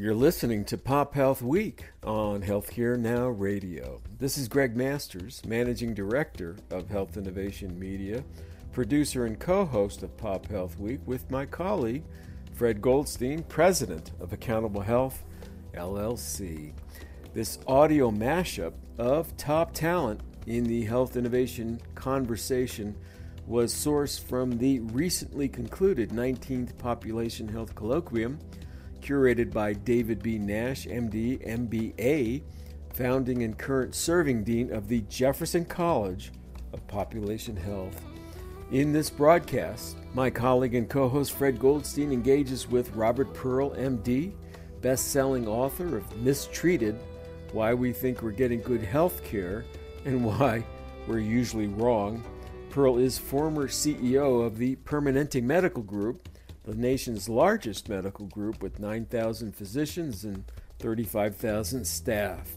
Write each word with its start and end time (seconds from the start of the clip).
You're 0.00 0.14
listening 0.14 0.64
to 0.64 0.78
Pop 0.78 1.12
Health 1.12 1.42
Week 1.42 1.84
on 2.02 2.40
Healthcare 2.40 2.98
Now 2.98 3.28
Radio. 3.28 4.00
This 4.18 4.38
is 4.38 4.48
Greg 4.48 4.74
Masters, 4.74 5.42
Managing 5.44 5.92
Director 5.92 6.56
of 6.70 6.88
Health 6.88 7.18
Innovation 7.18 7.78
Media, 7.78 8.24
producer 8.72 9.26
and 9.26 9.38
co 9.38 9.66
host 9.66 10.02
of 10.02 10.16
Pop 10.16 10.46
Health 10.46 10.78
Week, 10.78 11.00
with 11.04 11.30
my 11.30 11.44
colleague, 11.44 12.02
Fred 12.54 12.80
Goldstein, 12.80 13.42
President 13.42 14.12
of 14.20 14.32
Accountable 14.32 14.80
Health 14.80 15.22
LLC. 15.74 16.72
This 17.34 17.58
audio 17.66 18.10
mashup 18.10 18.72
of 18.96 19.36
top 19.36 19.74
talent 19.74 20.22
in 20.46 20.64
the 20.64 20.86
health 20.86 21.14
innovation 21.14 21.78
conversation 21.94 22.96
was 23.46 23.74
sourced 23.74 24.18
from 24.18 24.56
the 24.56 24.80
recently 24.80 25.46
concluded 25.46 26.08
19th 26.08 26.78
Population 26.78 27.46
Health 27.46 27.74
Colloquium 27.74 28.38
curated 29.00 29.52
by 29.52 29.72
David 29.72 30.22
B. 30.22 30.38
Nash, 30.38 30.86
MD, 30.86 31.44
MBA, 31.46 32.42
founding 32.94 33.42
and 33.42 33.56
current 33.56 33.94
serving 33.94 34.44
dean 34.44 34.72
of 34.72 34.88
the 34.88 35.00
Jefferson 35.02 35.64
College 35.64 36.32
of 36.72 36.86
Population 36.86 37.56
Health. 37.56 38.04
In 38.72 38.92
this 38.92 39.10
broadcast, 39.10 39.96
my 40.14 40.30
colleague 40.30 40.74
and 40.74 40.88
co 40.88 41.08
host 41.08 41.32
Fred 41.32 41.58
Goldstein 41.58 42.12
engages 42.12 42.68
with 42.68 42.94
Robert 42.94 43.34
Pearl, 43.34 43.70
MD, 43.70 44.32
best 44.80 45.08
selling 45.10 45.46
author 45.48 45.96
of 45.96 46.16
Mistreated 46.18 46.96
Why 47.52 47.74
We 47.74 47.92
Think 47.92 48.22
We're 48.22 48.30
Getting 48.30 48.62
Good 48.62 48.82
Health 48.82 49.24
Care 49.24 49.64
and 50.04 50.24
Why 50.24 50.64
We're 51.06 51.18
Usually 51.18 51.66
Wrong. 51.66 52.24
Pearl 52.70 52.98
is 52.98 53.18
former 53.18 53.66
CEO 53.66 54.46
of 54.46 54.56
the 54.56 54.76
Permanente 54.76 55.42
Medical 55.42 55.82
Group 55.82 56.28
the 56.64 56.74
nation's 56.74 57.28
largest 57.28 57.88
medical 57.88 58.26
group 58.26 58.62
with 58.62 58.78
9,000 58.78 59.54
physicians 59.54 60.24
and 60.24 60.44
35,000 60.78 61.86
staff. 61.86 62.56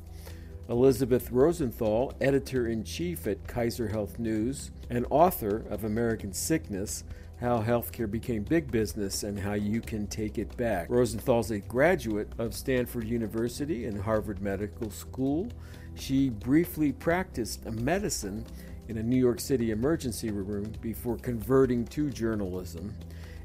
Elisabeth 0.70 1.30
Rosenthal, 1.32 2.14
editor 2.22 2.68
in 2.68 2.84
chief 2.84 3.28
at 3.28 3.48
Kaiser 3.48 3.88
Health 3.88 4.18
News 4.20 4.72
and 4.90 5.06
author 5.10 5.66
of 5.70 5.84
American 5.84 6.34
Sickness 6.34 7.04
How 7.40 7.62
Healthcare 7.62 8.10
Became 8.10 8.44
Big 8.44 8.72
Business 8.72 9.24
and 9.24 9.38
How 9.38 9.54
You 9.54 9.82
Can 9.82 10.08
Take 10.08 10.38
It 10.38 10.56
Back. 10.56 10.90
Rosenthal's 10.90 11.52
a 11.52 11.60
graduate 11.60 12.32
of 12.38 12.54
Stanford 12.54 13.06
University 13.06 13.86
and 13.86 14.02
Harvard 14.02 14.42
Medical 14.42 14.90
School. 14.90 15.50
She 15.96 16.30
briefly 16.30 16.94
practiced 16.94 17.66
medicine 17.66 18.46
in 18.88 18.98
a 18.98 19.04
New 19.04 19.18
York 19.18 19.40
City 19.40 19.72
emergency 19.72 20.32
room 20.32 20.72
before 20.82 21.18
converting 21.18 21.86
to 21.88 22.10
journalism 22.10 22.94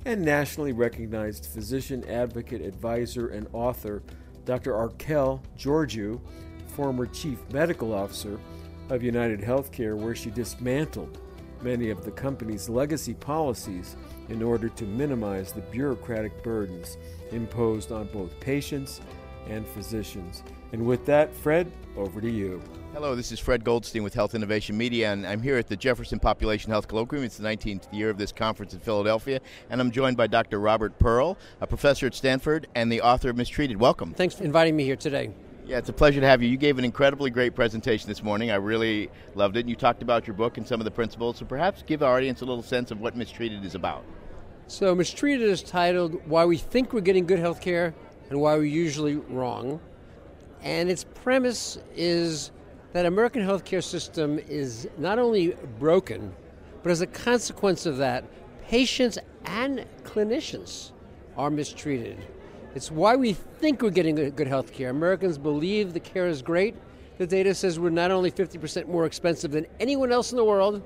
and 0.04 0.24
nationally 0.24 0.72
recognized 0.72 1.46
physician 1.46 2.04
advocate, 2.08 2.60
advisor, 2.60 3.28
and 3.28 3.46
author 3.52 4.02
Dr. 4.44 4.72
Archelle 4.72 5.40
Georgiou, 5.58 6.20
former 6.68 7.06
chief 7.06 7.38
medical 7.52 7.92
officer 7.92 8.40
of 8.88 9.02
UnitedHealthcare, 9.02 9.96
where 9.96 10.14
she 10.14 10.30
dismantled 10.30 11.20
many 11.62 11.90
of 11.90 12.04
the 12.04 12.10
company's 12.10 12.68
legacy 12.68 13.14
policies 13.14 13.96
in 14.28 14.42
order 14.42 14.68
to 14.68 14.84
minimize 14.84 15.52
the 15.52 15.60
bureaucratic 15.60 16.42
burdens 16.42 16.96
imposed 17.32 17.92
on 17.92 18.06
both 18.06 18.38
patients 18.40 19.00
and 19.48 19.66
physicians. 19.66 20.42
And 20.72 20.86
with 20.86 21.06
that, 21.06 21.34
Fred, 21.34 21.70
over 21.96 22.20
to 22.20 22.30
you. 22.30 22.62
Hello, 22.92 23.14
this 23.14 23.32
is 23.32 23.38
Fred 23.38 23.64
Goldstein 23.64 24.02
with 24.02 24.12
Health 24.12 24.34
Innovation 24.34 24.76
Media, 24.76 25.12
and 25.12 25.26
I'm 25.26 25.40
here 25.40 25.56
at 25.56 25.66
the 25.66 25.76
Jefferson 25.76 26.18
Population 26.18 26.70
Health 26.70 26.88
Colloquium. 26.88 27.22
It's 27.22 27.38
the 27.38 27.48
19th 27.48 27.92
year 27.92 28.10
of 28.10 28.18
this 28.18 28.32
conference 28.32 28.74
in 28.74 28.80
Philadelphia, 28.80 29.40
and 29.70 29.80
I'm 29.80 29.90
joined 29.90 30.16
by 30.16 30.26
Dr. 30.26 30.58
Robert 30.58 30.98
Pearl, 30.98 31.38
a 31.60 31.66
professor 31.66 32.06
at 32.06 32.14
Stanford 32.14 32.66
and 32.74 32.92
the 32.92 33.00
author 33.00 33.30
of 33.30 33.36
Mistreated. 33.36 33.78
Welcome. 33.78 34.12
Thanks 34.12 34.34
for 34.34 34.44
inviting 34.44 34.76
me 34.76 34.84
here 34.84 34.96
today. 34.96 35.30
Yeah, 35.64 35.78
it's 35.78 35.88
a 35.88 35.92
pleasure 35.92 36.20
to 36.20 36.26
have 36.26 36.42
you. 36.42 36.48
You 36.48 36.56
gave 36.56 36.78
an 36.78 36.84
incredibly 36.84 37.30
great 37.30 37.54
presentation 37.54 38.08
this 38.08 38.22
morning. 38.22 38.50
I 38.50 38.56
really 38.56 39.10
loved 39.34 39.56
it. 39.56 39.60
And 39.60 39.70
you 39.70 39.76
talked 39.76 40.02
about 40.02 40.26
your 40.26 40.34
book 40.34 40.56
and 40.56 40.66
some 40.66 40.80
of 40.80 40.86
the 40.86 40.90
principles. 40.90 41.36
So 41.36 41.44
perhaps 41.44 41.82
give 41.82 42.02
our 42.02 42.16
audience 42.16 42.40
a 42.40 42.46
little 42.46 42.62
sense 42.62 42.90
of 42.90 43.00
what 43.00 43.16
Mistreated 43.16 43.64
is 43.64 43.74
about. 43.74 44.04
So, 44.66 44.94
Mistreated 44.94 45.48
is 45.48 45.62
titled 45.62 46.26
Why 46.26 46.44
We 46.44 46.58
Think 46.58 46.92
We're 46.92 47.00
Getting 47.00 47.26
Good 47.26 47.38
Health 47.38 47.60
Care 47.60 47.94
and 48.28 48.38
Why 48.38 48.54
We're 48.56 48.64
Usually 48.64 49.16
Wrong. 49.16 49.80
And 50.62 50.90
its 50.90 51.04
premise 51.04 51.78
is 51.94 52.50
that 52.92 53.06
American 53.06 53.42
healthcare 53.42 53.82
system 53.82 54.38
is 54.48 54.88
not 54.98 55.18
only 55.18 55.56
broken, 55.78 56.34
but 56.82 56.90
as 56.90 57.00
a 57.00 57.06
consequence 57.06 57.86
of 57.86 57.98
that, 57.98 58.24
patients 58.66 59.18
and 59.44 59.84
clinicians 60.04 60.92
are 61.36 61.50
mistreated. 61.50 62.18
It's 62.74 62.90
why 62.90 63.16
we 63.16 63.32
think 63.32 63.82
we're 63.82 63.90
getting 63.90 64.14
good 64.14 64.46
health 64.46 64.72
care. 64.72 64.90
Americans 64.90 65.38
believe 65.38 65.92
the 65.92 66.00
care 66.00 66.28
is 66.28 66.42
great. 66.42 66.74
The 67.18 67.26
data 67.26 67.54
says 67.54 67.78
we're 67.78 67.90
not 67.90 68.10
only 68.10 68.30
50% 68.30 68.86
more 68.86 69.06
expensive 69.06 69.50
than 69.50 69.66
anyone 69.80 70.12
else 70.12 70.32
in 70.32 70.36
the 70.36 70.44
world, 70.44 70.82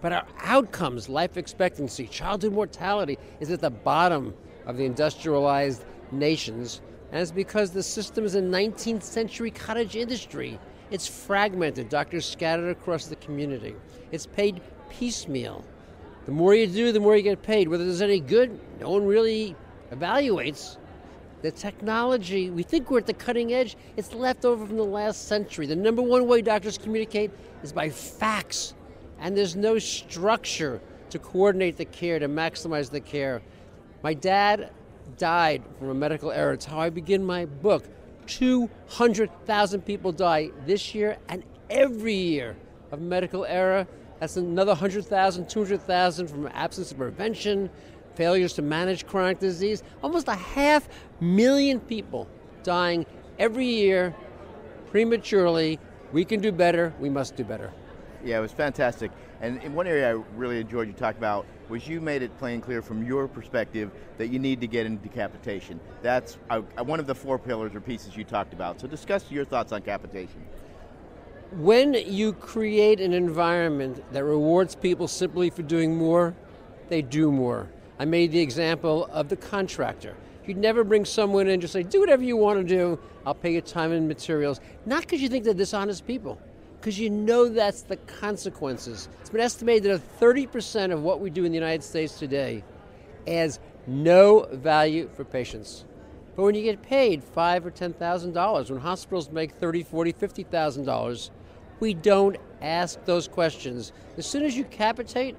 but 0.00 0.12
our 0.12 0.26
outcomes, 0.42 1.08
life 1.08 1.36
expectancy, 1.36 2.06
childhood 2.06 2.52
mortality, 2.52 3.18
is 3.40 3.50
at 3.50 3.60
the 3.60 3.70
bottom 3.70 4.34
of 4.66 4.76
the 4.76 4.84
industrialized 4.84 5.84
nations. 6.12 6.80
And 7.10 7.20
it's 7.20 7.30
because 7.30 7.70
the 7.70 7.82
system 7.82 8.24
is 8.24 8.34
a 8.34 8.42
19th 8.42 9.02
century 9.02 9.50
cottage 9.50 9.96
industry 9.96 10.58
it's 10.90 11.06
fragmented, 11.06 11.90
doctors 11.90 12.24
scattered 12.24 12.70
across 12.70 13.06
the 13.06 13.16
community. 13.16 13.74
It's 14.10 14.26
paid 14.26 14.62
piecemeal. 14.88 15.64
The 16.24 16.32
more 16.32 16.54
you 16.54 16.66
do, 16.66 16.92
the 16.92 17.00
more 17.00 17.16
you 17.16 17.22
get 17.22 17.42
paid. 17.42 17.68
Whether 17.68 17.84
there's 17.84 18.02
any 18.02 18.20
good, 18.20 18.58
no 18.80 18.90
one 18.90 19.06
really 19.06 19.54
evaluates. 19.92 20.78
The 21.42 21.50
technology, 21.50 22.50
we 22.50 22.62
think 22.62 22.90
we're 22.90 22.98
at 22.98 23.06
the 23.06 23.14
cutting 23.14 23.52
edge, 23.52 23.76
it's 23.96 24.12
left 24.12 24.44
over 24.44 24.66
from 24.66 24.76
the 24.76 24.82
last 24.82 25.28
century. 25.28 25.66
The 25.66 25.76
number 25.76 26.02
one 26.02 26.26
way 26.26 26.42
doctors 26.42 26.78
communicate 26.78 27.30
is 27.62 27.72
by 27.72 27.90
fax, 27.90 28.74
and 29.20 29.36
there's 29.36 29.54
no 29.54 29.78
structure 29.78 30.80
to 31.10 31.18
coordinate 31.18 31.76
the 31.76 31.84
care, 31.84 32.18
to 32.18 32.28
maximize 32.28 32.90
the 32.90 33.00
care. 33.00 33.40
My 34.02 34.14
dad 34.14 34.70
died 35.16 35.62
from 35.78 35.88
a 35.90 35.94
medical 35.94 36.30
error. 36.30 36.52
It's 36.52 36.64
how 36.64 36.80
I 36.80 36.90
begin 36.90 37.24
my 37.24 37.46
book. 37.46 37.84
200,000 38.26 39.82
people 39.82 40.12
die 40.12 40.50
this 40.66 40.94
year 40.94 41.16
and 41.28 41.42
every 41.70 42.14
year 42.14 42.56
of 42.92 43.00
medical 43.00 43.44
error. 43.44 43.86
That's 44.20 44.36
another 44.36 44.72
100,000, 44.72 45.48
200,000 45.48 46.26
from 46.26 46.46
absence 46.48 46.90
of 46.90 46.98
prevention, 46.98 47.70
failures 48.14 48.52
to 48.54 48.62
manage 48.62 49.06
chronic 49.06 49.38
disease. 49.38 49.82
Almost 50.02 50.28
a 50.28 50.34
half 50.34 50.88
million 51.20 51.80
people 51.80 52.28
dying 52.62 53.06
every 53.38 53.66
year 53.66 54.14
prematurely. 54.90 55.78
We 56.12 56.24
can 56.24 56.40
do 56.40 56.52
better. 56.52 56.92
We 56.98 57.10
must 57.10 57.36
do 57.36 57.44
better. 57.44 57.72
Yeah, 58.24 58.38
it 58.38 58.40
was 58.40 58.52
fantastic. 58.52 59.12
And 59.40 59.62
in 59.62 59.74
one 59.74 59.86
area 59.86 60.10
I 60.10 60.22
really 60.36 60.60
enjoyed 60.60 60.88
you 60.88 60.94
talk 60.94 61.16
about 61.16 61.46
was 61.68 61.86
you 61.86 62.00
made 62.00 62.22
it 62.22 62.36
plain 62.38 62.60
clear 62.60 62.82
from 62.82 63.06
your 63.06 63.28
perspective 63.28 63.90
that 64.16 64.28
you 64.28 64.38
need 64.38 64.60
to 64.60 64.66
get 64.66 64.86
into 64.86 65.08
capitation. 65.08 65.78
That's 66.02 66.38
uh, 66.50 66.60
one 66.60 67.00
of 67.00 67.06
the 67.06 67.14
four 67.14 67.38
pillars 67.38 67.74
or 67.74 67.80
pieces 67.80 68.16
you 68.16 68.24
talked 68.24 68.52
about. 68.52 68.80
So 68.80 68.86
discuss 68.86 69.30
your 69.30 69.44
thoughts 69.44 69.72
on 69.72 69.82
capitation. 69.82 70.44
When 71.52 71.94
you 71.94 72.34
create 72.34 73.00
an 73.00 73.12
environment 73.12 74.02
that 74.12 74.24
rewards 74.24 74.74
people 74.74 75.08
simply 75.08 75.50
for 75.50 75.62
doing 75.62 75.96
more, 75.96 76.34
they 76.88 77.02
do 77.02 77.32
more. 77.32 77.68
I 77.98 78.04
made 78.04 78.32
the 78.32 78.40
example 78.40 79.06
of 79.06 79.28
the 79.28 79.36
contractor. 79.36 80.14
You'd 80.46 80.56
never 80.56 80.84
bring 80.84 81.04
someone 81.04 81.46
in 81.46 81.54
and 81.54 81.62
just 81.62 81.72
say, 81.72 81.82
do 81.82 82.00
whatever 82.00 82.22
you 82.22 82.36
want 82.36 82.58
to 82.58 82.64
do, 82.64 82.98
I'll 83.26 83.34
pay 83.34 83.52
you 83.52 83.60
time 83.60 83.92
and 83.92 84.08
materials. 84.08 84.60
Not 84.86 85.02
because 85.02 85.20
you 85.20 85.28
think 85.28 85.44
they're 85.44 85.52
dishonest 85.52 86.06
people 86.06 86.40
because 86.80 86.98
you 86.98 87.10
know 87.10 87.48
that's 87.48 87.82
the 87.82 87.96
consequences. 87.96 89.08
It's 89.20 89.30
been 89.30 89.40
estimated 89.40 89.90
that 89.90 90.20
30% 90.20 90.92
of 90.92 91.02
what 91.02 91.20
we 91.20 91.30
do 91.30 91.44
in 91.44 91.52
the 91.52 91.58
United 91.58 91.82
States 91.82 92.18
today 92.18 92.62
has 93.26 93.58
no 93.86 94.46
value 94.52 95.08
for 95.14 95.24
patients. 95.24 95.84
But 96.36 96.44
when 96.44 96.54
you 96.54 96.62
get 96.62 96.82
paid 96.82 97.24
five 97.24 97.66
or 97.66 97.70
ten 97.72 97.92
thousand 97.92 98.32
dollars, 98.32 98.70
when 98.70 98.80
hospitals 98.80 99.28
make 99.30 99.52
thirty, 99.52 99.82
forty, 99.82 100.12
fifty 100.12 100.44
thousand 100.44 100.84
dollars, 100.84 101.32
we 101.80 101.94
don't 101.94 102.36
ask 102.62 103.04
those 103.06 103.26
questions. 103.26 103.92
As 104.16 104.26
soon 104.26 104.44
as 104.44 104.56
you 104.56 104.64
capitate, 104.64 105.34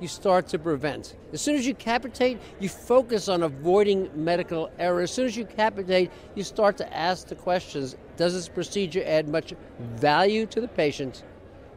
you 0.00 0.08
start 0.08 0.48
to 0.48 0.58
prevent. 0.58 1.14
As 1.32 1.40
soon 1.40 1.56
as 1.56 1.66
you 1.66 1.74
capitate, 1.74 2.40
you 2.58 2.68
focus 2.68 3.28
on 3.28 3.42
avoiding 3.42 4.10
medical 4.14 4.70
error. 4.78 5.02
As 5.02 5.10
soon 5.10 5.26
as 5.26 5.36
you 5.36 5.44
capitate, 5.44 6.10
you 6.34 6.42
start 6.42 6.76
to 6.78 6.96
ask 6.96 7.28
the 7.28 7.34
questions 7.34 7.96
Does 8.16 8.32
this 8.32 8.48
procedure 8.48 9.02
add 9.04 9.28
much 9.28 9.54
value 9.78 10.46
to 10.46 10.60
the 10.60 10.68
patient? 10.68 11.22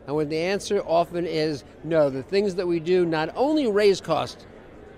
And 0.08 0.16
when 0.16 0.30
the 0.30 0.38
answer 0.38 0.82
often 0.86 1.26
is 1.26 1.64
no, 1.84 2.10
the 2.10 2.24
things 2.24 2.56
that 2.56 2.68
we 2.68 2.80
do 2.80 3.06
not 3.06 3.30
only 3.36 3.70
raise 3.70 4.02
cost, 4.02 4.46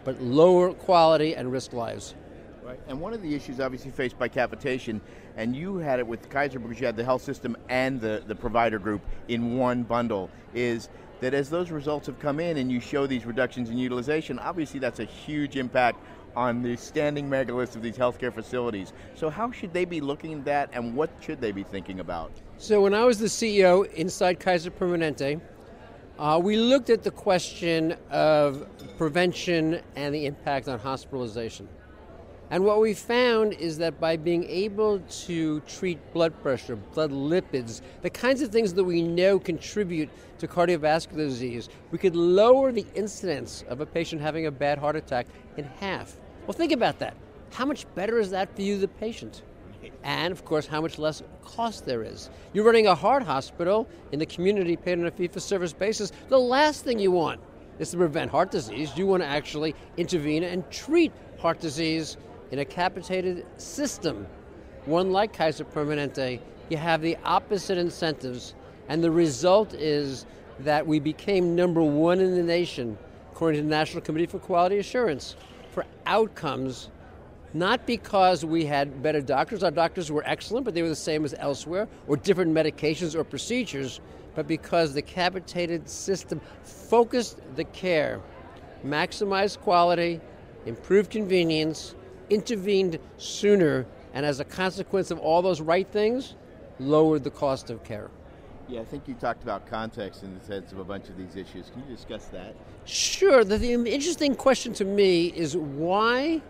but 0.04 0.22
lower 0.22 0.74
quality 0.74 1.36
and 1.36 1.52
risk 1.52 1.74
lives. 1.74 2.16
Right. 2.64 2.80
And 2.88 3.00
one 3.00 3.14
of 3.14 3.22
the 3.22 3.36
issues 3.36 3.60
obviously 3.60 3.92
faced 3.92 4.18
by 4.18 4.28
capitation, 4.28 5.00
and 5.38 5.56
you 5.56 5.78
had 5.78 6.00
it 6.00 6.08
with 6.08 6.30
Kaiser 6.30 6.58
because 6.58 6.80
you 6.80 6.88
had 6.88 6.96
the 6.96 7.04
health 7.04 7.22
system 7.22 7.56
and 7.70 8.02
the, 8.02 8.24
the 8.26 8.34
provider 8.34 8.80
group 8.80 9.02
in 9.28 9.56
one 9.58 9.84
bundle, 9.84 10.32
is 10.56 10.90
that 11.20 11.34
as 11.34 11.50
those 11.50 11.72
results 11.72 12.08
have 12.08 12.20
come 12.20 12.40
in 12.40 12.58
and 12.58 12.72
you 12.72 12.80
show 12.80 13.08
these 13.08 13.26
reductions 13.26 13.70
in 13.70 13.78
utilization, 13.78 14.40
obviously 14.40 14.80
that's 14.80 15.00
a 15.00 15.06
huge 15.06 15.56
impact 15.56 16.00
on 16.36 16.62
the 16.62 16.76
standing 16.76 17.30
mega 17.30 17.54
list 17.54 17.76
of 17.76 17.82
these 17.82 17.98
healthcare 17.98 18.34
facilities. 18.34 18.94
So, 19.16 19.30
how 19.30 19.52
should 19.52 19.74
they 19.74 19.86
be 19.86 20.02
looking 20.02 20.34
at 20.34 20.46
that, 20.46 20.70
and 20.74 20.96
what 20.96 21.10
should 21.22 21.40
they 21.40 21.52
be 21.52 21.64
thinking 21.64 22.00
about? 22.00 22.32
So, 22.58 22.82
when 22.82 22.94
I 22.94 23.06
was 23.06 23.20
the 23.20 23.28
CEO 23.28 23.92
inside 23.94 24.40
Kaiser 24.40 24.72
Permanente, 24.72 25.40
uh, 26.18 26.40
we 26.42 26.58
looked 26.58 26.90
at 26.90 27.04
the 27.04 27.12
question 27.12 27.96
of 28.10 28.68
prevention 28.98 29.82
and 29.96 30.14
the 30.14 30.26
impact 30.26 30.68
on 30.68 30.80
hospitalization. 30.80 31.68
And 32.52 32.64
what 32.64 32.80
we 32.80 32.94
found 32.94 33.54
is 33.54 33.80
that 33.80 34.00
by 34.00 34.18
being 34.18 34.44
able 34.44 35.00
to 35.00 35.62
treat 35.62 36.14
blood 36.14 36.40
pressure, 36.44 36.76
blood 36.76 37.12
lipids, 37.12 37.82
the 38.04 38.10
kinds 38.10 38.42
of 38.42 38.52
things 38.52 38.74
that 38.76 38.84
we 38.84 39.02
know 39.02 39.40
contribute 39.40 40.10
to 40.38 40.48
cardiovascular 40.48 41.18
disease, 41.18 41.70
we 41.90 41.98
could 41.98 42.16
lower 42.16 42.72
the 42.72 42.86
incidence 42.94 43.64
of 43.68 43.82
a 43.82 43.86
patient 43.86 44.22
having 44.22 44.46
a 44.46 44.52
bad 44.52 44.78
heart 44.78 44.96
attack 44.96 45.26
in 45.58 45.64
half. 45.80 46.18
Well, 46.46 46.54
think 46.54 46.72
about 46.72 47.00
that. 47.00 47.16
How 47.52 47.66
much 47.66 47.88
better 47.96 48.20
is 48.20 48.30
that 48.30 48.56
for 48.56 48.62
you, 48.62 48.78
the 48.78 48.88
patient? 48.88 49.42
And 50.04 50.32
of 50.32 50.46
course, 50.46 50.68
how 50.68 50.82
much 50.82 51.00
less 51.00 51.24
cost 51.44 51.86
there 51.86 52.04
is. 52.04 52.30
You're 52.54 52.66
running 52.66 52.86
a 52.86 52.96
heart 52.96 53.24
hospital 53.24 53.88
in 54.12 54.20
the 54.20 54.26
community 54.26 54.76
paid 54.76 55.00
on 55.00 55.06
a 55.06 55.12
fee 55.12 55.28
for 55.28 55.40
service 55.40 55.74
basis. 55.74 56.12
The 56.30 56.40
last 56.40 56.84
thing 56.84 57.00
you 57.00 57.12
want 57.12 57.42
is 57.80 57.92
to 57.92 57.98
prevent 57.98 58.30
heart 58.30 58.52
disease. 58.52 58.92
You 58.96 59.08
want 59.08 59.24
to 59.24 59.28
actually 59.28 59.74
intervene 59.98 60.44
and 60.44 60.70
treat 60.70 61.12
heart 61.40 61.60
disease 61.60 62.18
in 62.56 62.60
a 62.60 62.64
capitated 62.64 63.46
system, 63.58 64.26
one 64.86 65.12
like 65.12 65.34
Kaiser 65.34 65.66
Permanente, 65.66 66.40
you 66.70 66.78
have 66.78 67.02
the 67.02 67.18
opposite 67.26 67.78
incentives, 67.78 68.56
and 68.88 69.04
the 69.04 69.12
result 69.12 69.74
is 69.74 70.26
that 70.60 70.88
we 70.88 70.98
became 70.98 71.54
number 71.54 71.84
one 71.84 72.22
in 72.22 72.34
the 72.34 72.42
nation, 72.42 72.98
according 73.34 73.60
to 73.60 73.64
the 73.64 73.70
National 73.70 74.02
Committee 74.02 74.26
for 74.26 74.40
Quality 74.40 74.78
Assurance, 74.78 75.36
for 75.72 75.84
outcomes, 76.06 76.92
not 77.54 77.86
because 77.86 78.46
we 78.46 78.64
had 78.64 79.04
better 79.04 79.20
doctors, 79.20 79.62
our 79.62 79.70
doctors 79.70 80.10
were 80.10 80.24
excellent, 80.26 80.64
but 80.64 80.74
they 80.74 80.82
were 80.82 80.88
the 80.88 80.96
same 80.96 81.26
as 81.26 81.36
elsewhere, 81.38 81.90
or 82.08 82.16
different 82.16 82.54
medications 82.54 83.16
or 83.16 83.26
procedures, 83.26 84.00
but 84.34 84.48
because 84.48 84.94
the 84.94 85.02
capitated 85.02 85.90
system 85.90 86.40
focused 86.64 87.38
the 87.58 87.66
care, 87.66 88.22
maximized 88.86 89.60
quality, 89.60 90.22
improved 90.66 91.12
convenience, 91.12 91.96
intervened 92.30 93.00
sooner, 93.18 93.86
and 94.14 94.26
as 94.26 94.40
a 94.40 94.46
consequence 94.46 95.12
of 95.12 95.20
all 95.20 95.42
those 95.42 95.62
right 95.62 95.88
things, 95.88 96.36
lowered 96.80 97.24
the 97.24 97.32
cost 97.32 97.70
of 97.70 97.84
care. 97.84 98.10
Yeah, 98.68 98.82
I 98.82 98.86
think 98.86 99.08
you 99.08 99.14
talked 99.14 99.44
about 99.44 99.68
context 99.68 100.24
in 100.24 100.38
the 100.38 100.44
sense 100.44 100.72
of 100.72 100.80
a 100.80 100.84
bunch 100.84 101.08
of 101.10 101.18
these 101.18 101.36
issues. 101.36 101.70
Can 101.70 101.84
you 101.88 101.96
discuss 101.96 102.26
that? 102.28 102.56
Sure. 102.86 103.44
The, 103.44 103.58
the 103.58 103.74
interesting 103.74 104.36
question 104.36 104.74
to 104.74 104.86
me 104.86 105.28
is 105.28 105.56
why 105.56 106.42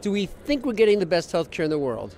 do 0.00 0.10
we 0.10 0.26
think 0.26 0.64
we're 0.64 0.72
getting 0.72 0.98
the 0.98 1.06
best 1.06 1.30
health 1.32 1.50
care 1.50 1.64
in 1.64 1.70
the 1.70 1.78
world? 1.78 2.14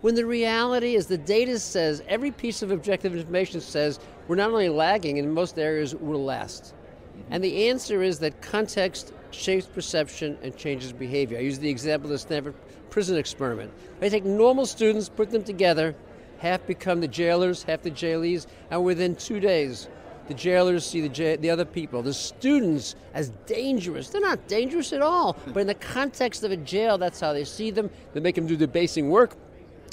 When 0.00 0.14
the 0.14 0.24
reality 0.24 0.94
is 0.94 1.06
the 1.06 1.18
data 1.18 1.58
says, 1.58 2.02
every 2.08 2.30
piece 2.30 2.62
of 2.62 2.70
objective 2.70 3.14
information 3.14 3.60
says 3.60 3.98
we're 4.28 4.36
not 4.36 4.50
only 4.50 4.68
lagging, 4.68 5.18
in 5.18 5.30
most 5.30 5.58
areas, 5.58 5.94
we're 5.94 6.16
last. 6.16 6.72
Mm-hmm. 7.16 7.34
And 7.34 7.44
the 7.44 7.68
answer 7.68 8.02
is 8.02 8.18
that 8.20 8.40
context 8.40 9.12
shapes 9.36 9.66
perception 9.66 10.38
and 10.42 10.56
changes 10.56 10.92
behavior. 10.92 11.38
I 11.38 11.42
use 11.42 11.58
the 11.58 11.68
example 11.68 12.06
of 12.06 12.12
the 12.12 12.18
Stanford 12.18 12.54
prison 12.90 13.16
experiment. 13.16 13.72
They 14.00 14.08
take 14.08 14.24
normal 14.24 14.66
students, 14.66 15.08
put 15.08 15.30
them 15.30 15.44
together, 15.44 15.94
half 16.38 16.66
become 16.66 17.00
the 17.00 17.08
jailers, 17.08 17.62
half 17.62 17.82
the 17.82 17.90
jailees, 17.90 18.46
and 18.70 18.84
within 18.84 19.14
two 19.16 19.40
days, 19.40 19.88
the 20.28 20.34
jailers 20.34 20.84
see 20.84 21.06
the, 21.06 21.08
ja- 21.08 21.36
the 21.36 21.50
other 21.50 21.64
people, 21.64 22.02
the 22.02 22.12
students, 22.12 22.96
as 23.14 23.30
dangerous. 23.46 24.08
They're 24.08 24.20
not 24.20 24.48
dangerous 24.48 24.92
at 24.92 25.02
all, 25.02 25.36
but 25.48 25.60
in 25.60 25.66
the 25.66 25.74
context 25.74 26.42
of 26.42 26.50
a 26.50 26.56
jail, 26.56 26.98
that's 26.98 27.20
how 27.20 27.32
they 27.32 27.44
see 27.44 27.70
them. 27.70 27.90
They 28.12 28.20
make 28.20 28.34
them 28.34 28.46
do 28.46 28.56
debasing 28.56 29.08
work. 29.08 29.36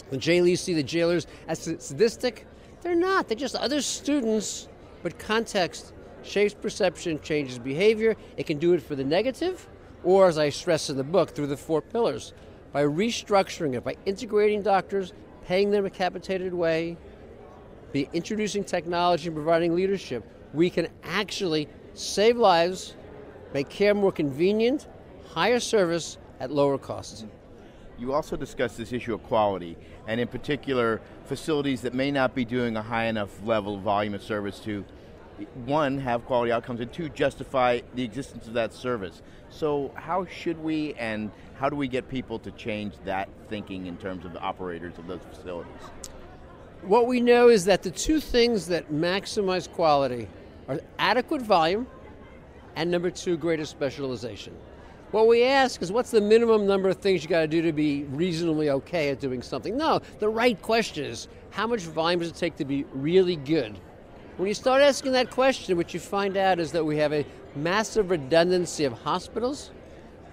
The 0.10 0.18
jailees 0.18 0.60
see 0.60 0.74
the 0.74 0.84
jailers 0.84 1.28
as 1.48 1.60
sadistic. 1.60 2.48
They're 2.82 2.96
not. 2.96 3.28
They're 3.28 3.38
just 3.38 3.56
other 3.56 3.82
students, 3.82 4.68
but 5.04 5.18
context 5.20 5.93
shapes 6.24 6.54
perception, 6.54 7.20
changes 7.22 7.60
behavior. 7.60 8.16
It 8.38 8.46
can 8.46 8.58
do 8.58 8.74
it 8.74 8.82
for 8.82 8.96
the 8.96 9.04
negative, 9.04 9.68
or 10.04 10.28
as 10.28 10.38
I 10.38 10.50
stress 10.50 10.90
in 10.90 10.98
the 10.98 11.04
book, 11.04 11.32
through 11.32 11.48
the 11.48 11.58
four 11.58 11.82
pillars. 11.82 12.34
By 12.72 12.84
restructuring 12.84 13.76
it, 13.76 13.84
by 13.84 13.96
integrating 14.06 14.64
doctors, 14.64 15.14
paying 15.46 15.72
them 15.72 15.86
a 15.86 15.90
capitated 15.90 16.54
way, 16.54 16.98
by 17.94 18.08
introducing 18.14 18.64
technology 18.64 19.28
and 19.28 19.36
providing 19.36 19.76
leadership, 19.76 20.26
we 20.54 20.70
can 20.70 20.88
actually 21.04 21.68
save 21.94 22.38
lives, 22.38 22.96
make 23.54 23.70
care 23.70 23.94
more 23.94 24.12
convenient, 24.12 24.88
higher 25.30 25.60
service 25.60 26.18
at 26.40 26.52
lower 26.52 26.78
costs. 26.78 27.26
You 28.00 28.14
also 28.14 28.36
discussed 28.36 28.78
this 28.78 28.92
issue 28.92 29.14
of 29.14 29.24
quality, 29.24 29.78
and 30.08 30.20
in 30.20 30.28
particular, 30.28 31.00
facilities 31.26 31.82
that 31.82 31.94
may 31.94 32.10
not 32.10 32.34
be 32.34 32.44
doing 32.44 32.76
a 32.76 32.82
high 32.82 33.06
enough 33.06 33.30
level 33.44 33.78
volume 33.78 34.16
of 34.16 34.24
service 34.24 34.60
to 34.62 34.84
one, 35.66 35.98
have 36.00 36.26
quality 36.26 36.52
outcomes, 36.52 36.80
and 36.80 36.92
two, 36.92 37.10
justify 37.10 37.82
the 37.96 38.04
existence 38.04 38.48
of 38.48 38.54
that 38.54 38.74
service. 38.74 39.22
So, 39.50 39.92
how 39.96 40.26
should 40.26 40.58
we 40.58 40.94
and 40.96 41.32
how 41.56 41.70
do 41.70 41.76
we 41.76 41.88
get 41.88 42.10
people 42.10 42.40
to 42.40 42.52
change 42.52 42.94
that 43.06 43.30
thinking 43.50 43.86
in 43.86 43.98
terms 43.98 44.26
of 44.26 44.34
the 44.34 44.40
operators 44.40 44.98
of 44.98 45.08
those 45.08 45.22
facilities? 45.30 45.72
What 46.82 47.08
we 47.08 47.22
know 47.22 47.50
is 47.50 47.66
that 47.66 47.84
the 47.84 47.92
two 47.92 48.20
things 48.20 48.68
that 48.68 48.92
maximize 48.92 49.72
quality 49.72 50.28
are 50.68 50.82
adequate 51.00 51.42
volume 51.42 51.88
and 52.76 52.90
number 52.90 53.12
two, 53.12 53.38
greater 53.38 53.66
specialization. 53.66 54.56
What 55.12 55.28
we 55.28 55.44
ask 55.44 55.82
is 55.84 55.92
what's 55.92 56.10
the 56.10 56.22
minimum 56.22 56.66
number 56.66 56.90
of 56.90 56.98
things 56.98 57.24
you 57.24 57.30
got 57.30 57.42
to 57.42 57.48
do 57.48 57.62
to 57.62 57.72
be 57.72 58.04
reasonably 58.06 58.72
okay 58.72 59.10
at 59.10 59.20
doing 59.20 59.44
something? 59.44 59.78
No, 59.78 60.02
the 60.18 60.28
right 60.28 60.60
question 60.60 61.06
is 61.06 61.28
how 61.52 61.68
much 61.68 61.82
volume 61.82 62.20
does 62.20 62.30
it 62.30 62.36
take 62.36 62.56
to 62.56 62.66
be 62.66 62.86
really 62.94 63.36
good? 63.36 63.80
When 64.38 64.48
you 64.48 64.56
start 64.56 64.82
asking 64.82 65.12
that 65.12 65.30
question, 65.30 65.78
what 65.78 65.94
you 65.94 66.00
find 66.00 66.38
out 66.38 66.60
is 66.60 66.72
that 66.72 66.84
we 66.84 66.98
have 66.98 67.14
a 67.14 67.24
massive 67.56 68.10
redundancy 68.10 68.84
of 68.84 68.94
hospitals, 68.94 69.70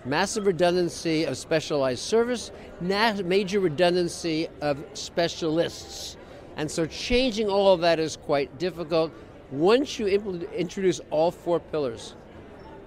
massive 0.06 0.46
redundancy 0.46 1.24
of 1.24 1.36
specialized 1.36 2.00
service, 2.00 2.50
major 2.80 3.60
redundancy 3.60 4.48
of 4.62 4.82
specialists. 4.94 6.16
And 6.56 6.70
so 6.70 6.86
changing 6.86 7.50
all 7.50 7.74
of 7.74 7.82
that 7.82 7.98
is 7.98 8.16
quite 8.16 8.58
difficult. 8.58 9.12
Once 9.50 9.98
you 9.98 10.06
introduce 10.06 11.02
all 11.10 11.30
four 11.30 11.60
pillars, 11.60 12.14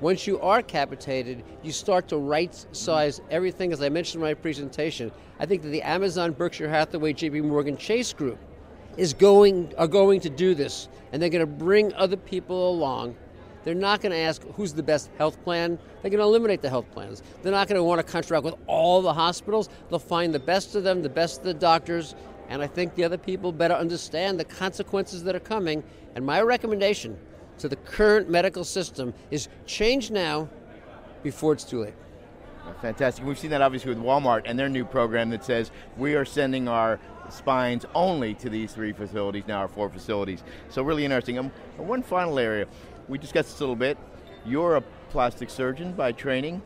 once 0.02 0.26
you 0.26 0.40
are 0.42 0.64
capitated, 0.64 1.44
you 1.62 1.72
start 1.72 2.08
to 2.08 2.18
right 2.18 2.66
size 2.72 3.22
everything, 3.30 3.72
as 3.72 3.84
I 3.84 3.90
mentioned 3.90 4.24
in 4.24 4.30
my 4.30 4.34
presentation. 4.34 5.12
I 5.40 5.46
think 5.46 5.62
that 5.62 5.70
the 5.70 5.84
Amazon, 5.84 6.32
Berkshire 6.32 6.70
Hathaway, 6.70 7.14
JP 7.14 7.44
Morgan 7.44 7.78
Chase 7.78 8.14
group 8.14 8.40
is 8.98 9.14
going 9.14 9.74
are 9.78 9.88
going 9.88 10.20
to 10.22 10.30
do 10.30 10.54
this 10.54 10.88
and 11.12 11.22
they're 11.22 11.30
going 11.30 11.40
to 11.40 11.48
bring 11.48 11.94
other 11.94 12.18
people 12.18 12.70
along 12.70 13.16
they're 13.64 13.74
not 13.74 14.02
going 14.02 14.12
to 14.12 14.18
ask 14.18 14.44
who's 14.56 14.74
the 14.74 14.84
best 14.84 15.10
health 15.18 15.42
plan 15.44 15.78
they're 16.02 16.12
going 16.12 16.20
to 16.20 16.26
eliminate 16.26 16.62
the 16.62 16.70
health 16.70 16.92
plans. 16.92 17.24
They're 17.42 17.52
not 17.54 17.70
going 17.70 17.78
to 17.78 17.84
want 17.84 18.06
to 18.06 18.12
contract 18.12 18.44
with 18.44 18.56
all 18.68 19.02
the 19.02 19.14
hospitals 19.14 19.70
they'll 19.90 20.00
find 20.00 20.34
the 20.34 20.40
best 20.40 20.76
of 20.76 20.84
them 20.84 21.02
the 21.02 21.10
best 21.10 21.40
of 21.40 21.46
the 21.46 21.54
doctors 21.54 22.16
and 22.50 22.62
i 22.62 22.68
think 22.68 22.96
the 22.96 23.04
other 23.04 23.18
people 23.18 23.52
better 23.52 23.74
understand 23.74 24.40
the 24.40 24.46
consequences 24.46 25.24
that 25.24 25.36
are 25.36 25.40
coming 25.40 25.84
and 26.16 26.26
my 26.26 26.42
recommendation 26.42 27.18
to 27.58 27.68
the 27.68 27.76
current 27.78 28.30
medical 28.30 28.64
system 28.64 29.14
is 29.32 29.48
change 29.66 30.12
now 30.12 30.48
before 31.24 31.54
it's 31.54 31.64
too 31.64 31.82
late 31.82 31.94
Fantastic. 32.82 33.26
We've 33.26 33.40
seen 33.40 33.52
that 33.52 33.62
obviously 33.62 33.94
with 33.94 34.04
Walmart 34.04 34.44
and 34.46 34.58
their 34.58 34.70
new 34.70 34.86
program 34.86 35.30
that 35.30 35.44
says 35.44 35.72
we 35.98 36.16
are 36.16 36.26
sending 36.26 36.68
our 36.68 37.00
spines 37.30 37.86
only 37.96 38.34
to 38.36 38.50
these 38.50 38.74
three 38.74 38.94
facilities, 38.94 39.44
now 39.48 39.60
our 39.60 39.68
four 39.68 39.90
facilities. 39.90 40.44
So 40.70 40.84
really 40.84 41.06
interesting. 41.06 41.38
Um, 41.40 41.52
one 41.78 42.04
final 42.04 42.40
area, 42.40 42.68
we 43.08 43.18
discussed 43.18 43.50
this 43.50 43.60
a 43.60 43.64
little 43.64 43.76
bit. 43.76 43.98
You're 44.46 44.76
a 44.76 44.82
plastic 45.10 45.50
surgeon 45.50 45.94
by 45.94 46.12
training, 46.12 46.62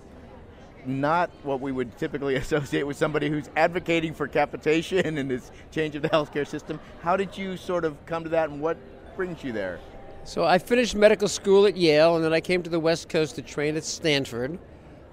not 0.85 1.29
what 1.43 1.61
we 1.61 1.71
would 1.71 1.97
typically 1.97 2.35
associate 2.43 2.83
with 2.83 2.97
somebody 2.97 3.29
who's 3.29 3.49
advocating 3.55 4.13
for 4.13 4.27
capitation 4.27 5.17
and 5.17 5.29
this 5.29 5.51
change 5.71 5.95
of 5.95 6.01
the 6.01 6.09
healthcare 6.09 6.47
system. 6.47 6.79
How 7.01 7.17
did 7.17 7.37
you 7.37 7.57
sort 7.57 7.85
of 7.85 8.03
come 8.05 8.23
to 8.23 8.29
that 8.29 8.49
and 8.49 8.61
what 8.61 8.77
brings 9.15 9.43
you 9.43 9.51
there? 9.51 9.79
So 10.23 10.43
I 10.43 10.57
finished 10.57 10.95
medical 10.95 11.27
school 11.27 11.65
at 11.67 11.77
Yale 11.77 12.15
and 12.15 12.25
then 12.25 12.33
I 12.33 12.41
came 12.41 12.61
to 12.63 12.69
the 12.69 12.79
West 12.79 13.07
Coast 13.07 13.35
to 13.35 13.41
train 13.41 13.77
at 13.77 13.83
Stanford. 13.83 14.59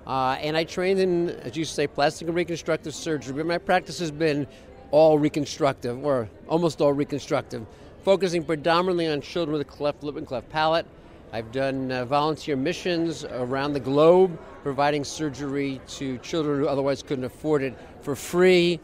Uh, 0.07 0.37
and 0.41 0.57
I 0.57 0.65
trained 0.65 1.01
in, 1.01 1.31
as 1.31 1.57
you 1.57 1.65
say, 1.65 1.87
plastic 1.87 2.29
and 2.29 2.37
reconstructive 2.37 2.95
surgery. 2.95 3.35
But 3.35 3.47
my 3.47 3.59
practice 3.59 3.99
has 4.01 4.11
been 4.11 4.47
all 4.91 5.19
reconstructive, 5.19 6.05
or 6.05 6.29
almost 6.49 6.81
all 6.81 6.93
reconstructive, 6.93 7.67
focusing 8.05 8.45
predominantly 8.45 9.09
on 9.09 9.21
children 9.21 9.53
with 9.53 9.63
a 9.63 9.71
cleft 9.71 10.03
lip 10.03 10.17
and 10.17 10.27
cleft 10.27 10.49
palate. 10.51 10.87
I've 11.33 11.51
done 11.51 11.91
uh, 11.91 12.05
volunteer 12.05 12.55
missions 12.55 13.25
around 13.25 13.73
the 13.73 13.81
globe, 13.81 14.39
providing 14.63 15.03
surgery 15.03 15.81
to 15.89 16.19
children 16.19 16.61
who 16.61 16.69
otherwise 16.69 17.03
couldn't 17.03 17.25
afford 17.25 17.63
it 17.63 17.75
for 18.03 18.15
free. 18.15 18.79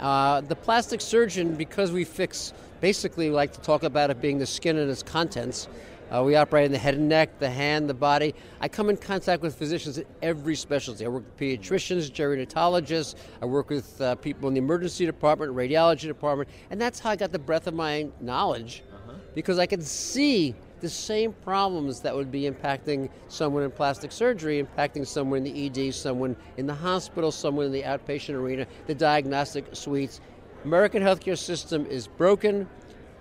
Uh, 0.00 0.40
the 0.40 0.56
plastic 0.56 1.00
surgeon, 1.00 1.54
because 1.54 1.92
we 1.92 2.04
fix, 2.04 2.52
basically 2.80 3.30
like 3.30 3.52
to 3.52 3.60
talk 3.60 3.84
about 3.84 4.10
it 4.10 4.20
being 4.20 4.38
the 4.38 4.46
skin 4.46 4.78
and 4.78 4.90
its 4.90 5.02
contents, 5.02 5.68
Uh, 6.12 6.22
we 6.22 6.36
operate 6.36 6.66
in 6.66 6.72
the 6.72 6.78
head 6.78 6.94
and 6.94 7.08
neck, 7.08 7.38
the 7.38 7.48
hand, 7.48 7.88
the 7.88 7.94
body. 7.94 8.34
I 8.60 8.68
come 8.68 8.90
in 8.90 8.98
contact 8.98 9.40
with 9.40 9.54
physicians 9.54 9.96
in 9.96 10.04
every 10.20 10.54
specialty. 10.54 11.06
I 11.06 11.08
work 11.08 11.24
with 11.24 11.38
pediatricians, 11.38 12.10
gerontologists. 12.10 13.14
I 13.40 13.46
work 13.46 13.70
with 13.70 13.98
uh, 14.00 14.16
people 14.16 14.48
in 14.48 14.54
the 14.54 14.58
emergency 14.58 15.06
department, 15.06 15.54
radiology 15.54 16.02
department, 16.02 16.50
and 16.70 16.78
that's 16.78 17.00
how 17.00 17.10
I 17.10 17.16
got 17.16 17.32
the 17.32 17.38
breadth 17.38 17.66
of 17.66 17.72
my 17.72 18.08
knowledge, 18.20 18.82
uh-huh. 18.92 19.14
because 19.34 19.58
I 19.58 19.64
could 19.64 19.82
see 19.82 20.54
the 20.80 20.90
same 20.90 21.32
problems 21.32 22.00
that 22.00 22.14
would 22.14 22.30
be 22.30 22.42
impacting 22.42 23.08
someone 23.28 23.62
in 23.62 23.70
plastic 23.70 24.12
surgery, 24.12 24.62
impacting 24.62 25.06
someone 25.06 25.46
in 25.46 25.70
the 25.72 25.86
ED, 25.86 25.94
someone 25.94 26.36
in 26.58 26.66
the 26.66 26.74
hospital, 26.74 27.32
someone 27.32 27.66
in 27.66 27.72
the 27.72 27.82
outpatient 27.82 28.34
arena, 28.34 28.66
the 28.86 28.94
diagnostic 28.94 29.64
suites. 29.72 30.20
American 30.64 31.02
healthcare 31.02 31.38
system 31.38 31.86
is 31.86 32.06
broken. 32.06 32.68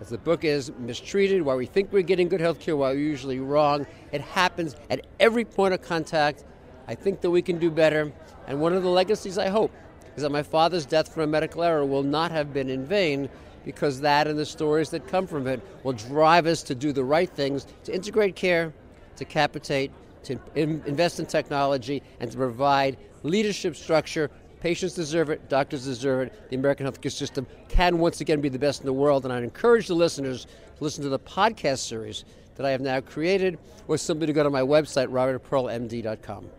As 0.01 0.09
the 0.09 0.17
book 0.17 0.43
is 0.43 0.71
mistreated, 0.79 1.43
why 1.43 1.53
we 1.53 1.67
think 1.67 1.93
we're 1.93 2.01
getting 2.01 2.27
good 2.27 2.41
health 2.41 2.59
care, 2.59 2.75
while 2.75 2.91
we're 2.91 2.99
usually 2.99 3.39
wrong. 3.39 3.85
It 4.11 4.21
happens 4.21 4.75
at 4.89 5.05
every 5.19 5.45
point 5.45 5.75
of 5.75 5.83
contact. 5.83 6.43
I 6.87 6.95
think 6.95 7.21
that 7.21 7.29
we 7.29 7.43
can 7.43 7.59
do 7.59 7.69
better. 7.69 8.11
And 8.47 8.59
one 8.59 8.73
of 8.73 8.81
the 8.81 8.89
legacies 8.89 9.37
I 9.37 9.49
hope 9.49 9.71
is 10.15 10.23
that 10.23 10.31
my 10.31 10.41
father's 10.41 10.87
death 10.87 11.13
from 11.13 11.21
a 11.21 11.27
medical 11.27 11.61
error 11.61 11.85
will 11.85 12.01
not 12.01 12.31
have 12.31 12.51
been 12.51 12.67
in 12.67 12.83
vain 12.83 13.29
because 13.63 14.01
that 14.01 14.25
and 14.25 14.39
the 14.39 14.45
stories 14.45 14.89
that 14.89 15.07
come 15.07 15.27
from 15.27 15.45
it 15.45 15.61
will 15.83 15.93
drive 15.93 16.47
us 16.47 16.63
to 16.63 16.73
do 16.73 16.91
the 16.91 17.03
right 17.03 17.29
things, 17.29 17.67
to 17.83 17.93
integrate 17.93 18.35
care, 18.35 18.73
to 19.17 19.23
capitate, 19.23 19.91
to 20.23 20.39
in- 20.55 20.81
invest 20.87 21.19
in 21.19 21.27
technology, 21.27 22.01
and 22.19 22.31
to 22.31 22.37
provide 22.37 22.97
leadership 23.21 23.75
structure 23.75 24.31
Patients 24.61 24.93
deserve 24.93 25.31
it, 25.31 25.49
doctors 25.49 25.85
deserve 25.85 26.27
it. 26.27 26.49
The 26.49 26.55
American 26.55 26.85
healthcare 26.85 27.11
system 27.11 27.47
can 27.67 27.97
once 27.97 28.21
again 28.21 28.41
be 28.41 28.49
the 28.49 28.59
best 28.59 28.81
in 28.81 28.85
the 28.85 28.93
world. 28.93 29.25
And 29.25 29.33
I 29.33 29.41
encourage 29.41 29.87
the 29.87 29.95
listeners 29.95 30.45
to 30.77 30.83
listen 30.83 31.03
to 31.03 31.09
the 31.09 31.19
podcast 31.19 31.79
series 31.79 32.25
that 32.55 32.65
I 32.65 32.69
have 32.69 32.79
now 32.79 33.01
created, 33.01 33.57
or 33.87 33.97
simply 33.97 34.27
to 34.27 34.33
go 34.33 34.43
to 34.43 34.51
my 34.51 34.61
website, 34.61 35.07
robertpearlmd.com. 35.07 36.49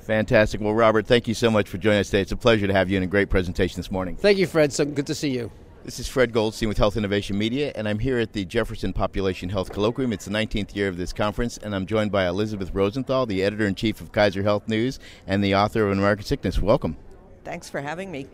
Fantastic. 0.00 0.60
Well, 0.60 0.74
Robert, 0.74 1.06
thank 1.06 1.28
you 1.28 1.34
so 1.34 1.48
much 1.48 1.68
for 1.68 1.78
joining 1.78 2.00
us 2.00 2.08
today. 2.08 2.22
It's 2.22 2.32
a 2.32 2.36
pleasure 2.36 2.66
to 2.66 2.72
have 2.72 2.90
you 2.90 2.96
and 2.96 3.04
a 3.04 3.08
great 3.08 3.30
presentation 3.30 3.76
this 3.76 3.90
morning. 3.90 4.16
Thank 4.16 4.38
you, 4.38 4.46
Fred. 4.48 4.72
So 4.72 4.84
good 4.84 5.06
to 5.06 5.14
see 5.14 5.30
you. 5.30 5.50
This 5.84 6.00
is 6.00 6.08
Fred 6.08 6.32
Goldstein 6.32 6.68
with 6.68 6.78
Health 6.78 6.96
Innovation 6.96 7.38
Media, 7.38 7.70
and 7.76 7.86
I'm 7.86 7.98
here 7.98 8.18
at 8.18 8.32
the 8.32 8.44
Jefferson 8.46 8.92
Population 8.92 9.50
Health 9.50 9.70
Colloquium. 9.70 10.12
It's 10.12 10.24
the 10.24 10.30
19th 10.30 10.74
year 10.74 10.88
of 10.88 10.96
this 10.96 11.12
conference, 11.12 11.58
and 11.58 11.74
I'm 11.74 11.86
joined 11.86 12.10
by 12.10 12.26
Elisabeth 12.26 12.74
Rosenthal, 12.74 13.26
the 13.26 13.44
editor 13.44 13.66
in 13.66 13.74
chief 13.74 14.00
of 14.00 14.10
Kaiser 14.10 14.42
Health 14.42 14.66
News 14.66 14.98
and 15.26 15.44
the 15.44 15.54
author 15.54 15.84
of 15.84 15.92
An 15.92 15.98
American 15.98 16.24
Sickness. 16.24 16.58
Welcome. 16.58 16.96
Thanks 17.44 17.68
for 17.68 17.80
having 17.80 18.10
me. 18.10 18.26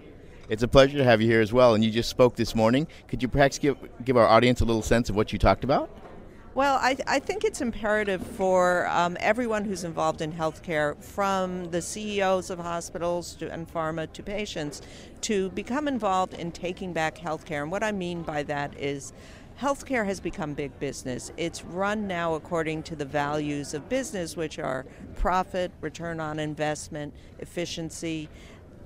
It's 0.48 0.62
a 0.62 0.68
pleasure 0.68 0.98
to 0.98 1.04
have 1.04 1.20
you 1.20 1.28
here 1.28 1.40
as 1.40 1.52
well. 1.52 1.74
And 1.74 1.84
you 1.84 1.90
just 1.90 2.08
spoke 2.08 2.36
this 2.36 2.54
morning. 2.54 2.88
Could 3.08 3.22
you 3.22 3.28
perhaps 3.28 3.58
give, 3.58 3.76
give 4.04 4.16
our 4.16 4.26
audience 4.26 4.60
a 4.60 4.64
little 4.64 4.82
sense 4.82 5.08
of 5.08 5.16
what 5.16 5.32
you 5.32 5.38
talked 5.38 5.64
about? 5.64 5.90
Well, 6.52 6.80
I, 6.82 6.96
I 7.06 7.20
think 7.20 7.44
it's 7.44 7.60
imperative 7.60 8.26
for 8.26 8.88
um, 8.88 9.16
everyone 9.20 9.64
who's 9.64 9.84
involved 9.84 10.20
in 10.20 10.32
healthcare, 10.32 11.00
from 11.00 11.70
the 11.70 11.80
CEOs 11.80 12.50
of 12.50 12.58
hospitals 12.58 13.36
to, 13.36 13.52
and 13.52 13.72
pharma 13.72 14.12
to 14.12 14.22
patients, 14.24 14.82
to 15.20 15.50
become 15.50 15.86
involved 15.86 16.34
in 16.34 16.50
taking 16.50 16.92
back 16.92 17.16
healthcare. 17.16 17.62
And 17.62 17.70
what 17.70 17.84
I 17.84 17.92
mean 17.92 18.22
by 18.22 18.42
that 18.42 18.76
is 18.76 19.12
healthcare 19.60 20.04
has 20.04 20.18
become 20.18 20.54
big 20.54 20.76
business. 20.80 21.30
It's 21.36 21.64
run 21.64 22.08
now 22.08 22.34
according 22.34 22.82
to 22.84 22.96
the 22.96 23.04
values 23.04 23.72
of 23.72 23.88
business, 23.88 24.36
which 24.36 24.58
are 24.58 24.86
profit, 25.14 25.70
return 25.80 26.18
on 26.18 26.40
investment, 26.40 27.14
efficiency 27.38 28.28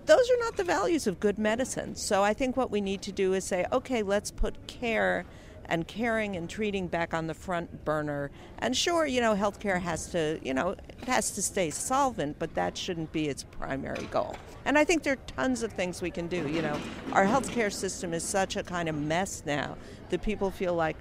those 0.07 0.31
are 0.31 0.39
not 0.41 0.57
the 0.57 0.65
values 0.65 1.07
of 1.07 1.21
good 1.21 1.39
medicine. 1.39 1.95
So 1.95 2.23
I 2.23 2.35
think 2.35 2.57
what 2.57 2.71
we 2.71 2.81
need 2.81 3.03
to 3.03 3.13
do 3.13 3.33
is 3.33 3.45
say, 3.45 3.67
okay, 3.73 4.03
let's 4.03 4.31
put 4.31 4.67
care 4.67 5.25
and 5.67 5.89
caring 5.89 6.37
and 6.37 6.49
treating 6.49 6.87
back 6.89 7.15
on 7.15 7.27
the 7.27 7.35
front 7.35 7.85
burner. 7.85 8.31
And 8.59 8.77
sure, 8.77 9.07
you 9.07 9.21
know, 9.21 9.35
healthcare 9.35 9.81
has 9.81 10.09
to, 10.09 10.39
you 10.43 10.53
know, 10.53 10.71
it 10.71 11.05
has 11.07 11.31
to 11.33 11.43
stay 11.43 11.71
solvent, 11.71 12.39
but 12.39 12.55
that 12.55 12.77
shouldn't 12.77 13.13
be 13.13 13.29
its 13.29 13.45
primary 13.45 14.05
goal. 14.07 14.37
And 14.67 14.77
I 14.79 14.85
think 14.85 15.03
there 15.03 15.15
are 15.15 15.27
tons 15.27 15.63
of 15.63 15.73
things 15.73 16.03
we 16.03 16.11
can 16.11 16.29
do. 16.29 16.49
You 16.49 16.63
know, 16.63 16.79
our 17.13 17.25
healthcare 17.25 17.73
system 17.73 18.13
is 18.13 18.23
such 18.23 18.57
a 18.57 18.63
kind 18.63 18.89
of 18.89 18.95
mess 18.95 19.43
now 19.47 19.77
that 20.11 20.23
people 20.23 20.51
feel 20.51 20.75
like, 20.75 20.97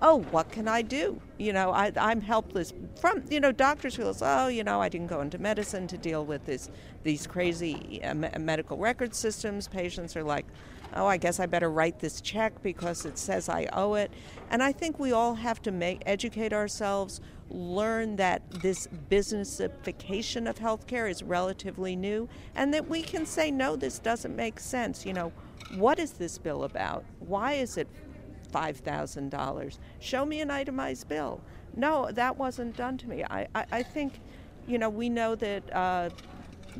oh, 0.00 0.20
what 0.30 0.50
can 0.50 0.68
I 0.68 0.82
do? 0.82 1.20
You 1.38 1.52
know, 1.52 1.70
I, 1.70 1.92
I'm 1.96 2.20
helpless. 2.20 2.72
From 3.00 3.22
you 3.30 3.40
know, 3.40 3.52
doctors 3.52 3.96
feel, 3.96 4.14
oh, 4.20 4.48
you 4.48 4.64
know, 4.64 4.80
I 4.80 4.88
didn't 4.88 5.08
go 5.08 5.20
into 5.20 5.38
medicine 5.38 5.86
to 5.88 5.98
deal 5.98 6.24
with 6.24 6.44
this 6.46 6.70
these 7.02 7.26
crazy 7.26 8.02
uh, 8.02 8.14
medical 8.14 8.76
record 8.76 9.14
systems. 9.14 9.68
Patients 9.68 10.16
are 10.16 10.22
like, 10.22 10.46
oh, 10.94 11.06
I 11.06 11.16
guess 11.16 11.40
I 11.40 11.46
better 11.46 11.70
write 11.70 11.98
this 11.98 12.20
check 12.20 12.62
because 12.62 13.04
it 13.04 13.18
says 13.18 13.48
I 13.48 13.68
owe 13.72 13.94
it. 13.94 14.10
And 14.50 14.62
I 14.62 14.72
think 14.72 14.98
we 14.98 15.12
all 15.12 15.34
have 15.34 15.60
to 15.62 15.70
make 15.70 16.02
educate 16.06 16.52
ourselves, 16.52 17.20
learn 17.50 18.16
that 18.16 18.48
this 18.50 18.88
businessification 19.10 20.48
of 20.48 20.58
healthcare 20.58 21.10
is 21.10 21.22
relatively 21.22 21.96
new, 21.96 22.28
and 22.54 22.72
that 22.72 22.88
we 22.88 23.02
can 23.02 23.26
say, 23.26 23.50
no, 23.50 23.76
this 23.76 23.98
doesn't 23.98 24.34
make 24.34 24.60
sense. 24.60 25.04
You 25.04 25.12
know, 25.12 25.32
what 25.76 25.98
is 25.98 26.12
this 26.12 26.38
bill 26.38 26.64
about? 26.64 27.04
Why 27.20 27.54
is 27.54 27.76
it 27.76 27.88
$5,000. 28.52 29.78
Show 30.00 30.24
me 30.24 30.40
an 30.40 30.50
itemized 30.50 31.08
bill. 31.08 31.40
No, 31.76 32.10
that 32.12 32.36
wasn't 32.36 32.76
done 32.76 32.98
to 32.98 33.08
me. 33.08 33.24
I, 33.24 33.46
I, 33.54 33.64
I 33.72 33.82
think, 33.82 34.20
you 34.66 34.78
know, 34.78 34.88
we 34.88 35.08
know 35.08 35.34
that 35.36 35.74
uh, 35.74 36.10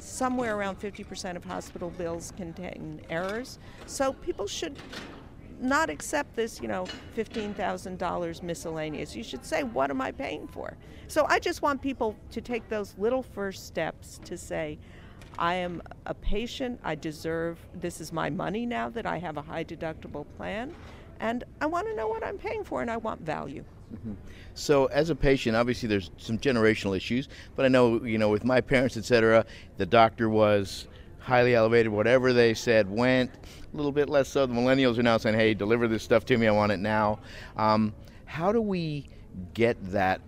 somewhere 0.01 0.57
around 0.57 0.81
50% 0.81 1.37
of 1.37 1.45
hospital 1.45 1.91
bills 1.91 2.33
contain 2.37 3.01
errors. 3.11 3.59
So 3.87 4.13
people 4.13 4.47
should 4.47 4.77
not 5.61 5.91
accept 5.91 6.37
this, 6.37 6.61
you 6.61 6.69
know, 6.69 6.87
$15,000 7.17 8.43
miscellaneous. 8.43 9.17
You 9.17 9.25
should 9.25 9.45
say, 9.45 9.63
what 9.65 9.91
am 9.91 10.01
I 10.01 10.13
paying 10.13 10.47
for? 10.47 10.77
So 11.09 11.27
I 11.29 11.39
just 11.39 11.63
want 11.63 11.83
people 11.83 12.17
to 12.31 12.41
take 12.41 12.69
those 12.69 12.95
little 12.99 13.23
first 13.23 13.67
steps 13.67 14.21
to 14.25 14.37
say, 14.37 14.79
I 15.39 15.55
am 15.55 15.83
a 16.07 16.15
patient. 16.15 16.81
I 16.83 16.95
deserve, 16.95 17.59
this 17.75 18.01
is 18.01 18.13
my 18.13 18.31
money 18.31 18.67
now 18.67 18.89
that 18.91 19.07
I 19.07 19.19
have 19.19 19.37
a 19.37 19.43
high 19.43 19.65
deductible 19.65 20.27
plan 20.37 20.75
and 21.21 21.45
I 21.61 21.67
want 21.67 21.87
to 21.89 21.95
know 21.95 22.09
what 22.09 22.25
I'm 22.25 22.39
paying 22.39 22.65
for, 22.65 22.83
and 22.83 22.91
I 22.91 22.97
want 22.97 23.21
value. 23.21 23.65
Mm-hmm. 23.95 24.15
So, 24.55 24.87
as 24.87 25.11
a 25.11 25.15
patient, 25.15 25.57
obviously 25.57 25.89
there's 25.89 26.11
some 26.19 26.39
generational 26.39 26.97
issues, 26.97 27.29
but 27.57 27.65
I 27.65 27.69
know, 27.69 28.05
you 28.05 28.19
know, 28.19 28.29
with 28.29 28.45
my 28.45 28.61
parents, 28.61 28.97
etc., 28.97 29.47
the 29.77 29.87
doctor 29.87 30.29
was 30.29 30.89
highly 31.29 31.55
elevated. 31.55 31.93
Whatever 31.93 32.33
they 32.33 32.55
said 32.55 32.91
went. 32.91 33.31
A 33.73 33.77
little 33.77 33.93
bit 33.93 34.09
less 34.09 34.29
so. 34.29 34.47
The 34.47 34.55
millennials 34.55 34.99
are 34.99 35.03
now 35.03 35.19
saying, 35.19 35.37
"Hey, 35.37 35.53
deliver 35.53 35.87
this 35.87 36.03
stuff 36.03 36.25
to 36.27 36.39
me. 36.39 36.47
I 36.47 36.53
want 36.53 36.73
it 36.73 36.79
now." 36.79 37.21
Um, 37.57 37.93
how 38.25 38.51
do 38.51 38.63
we 38.63 39.09
get 39.53 39.77
that 39.93 40.23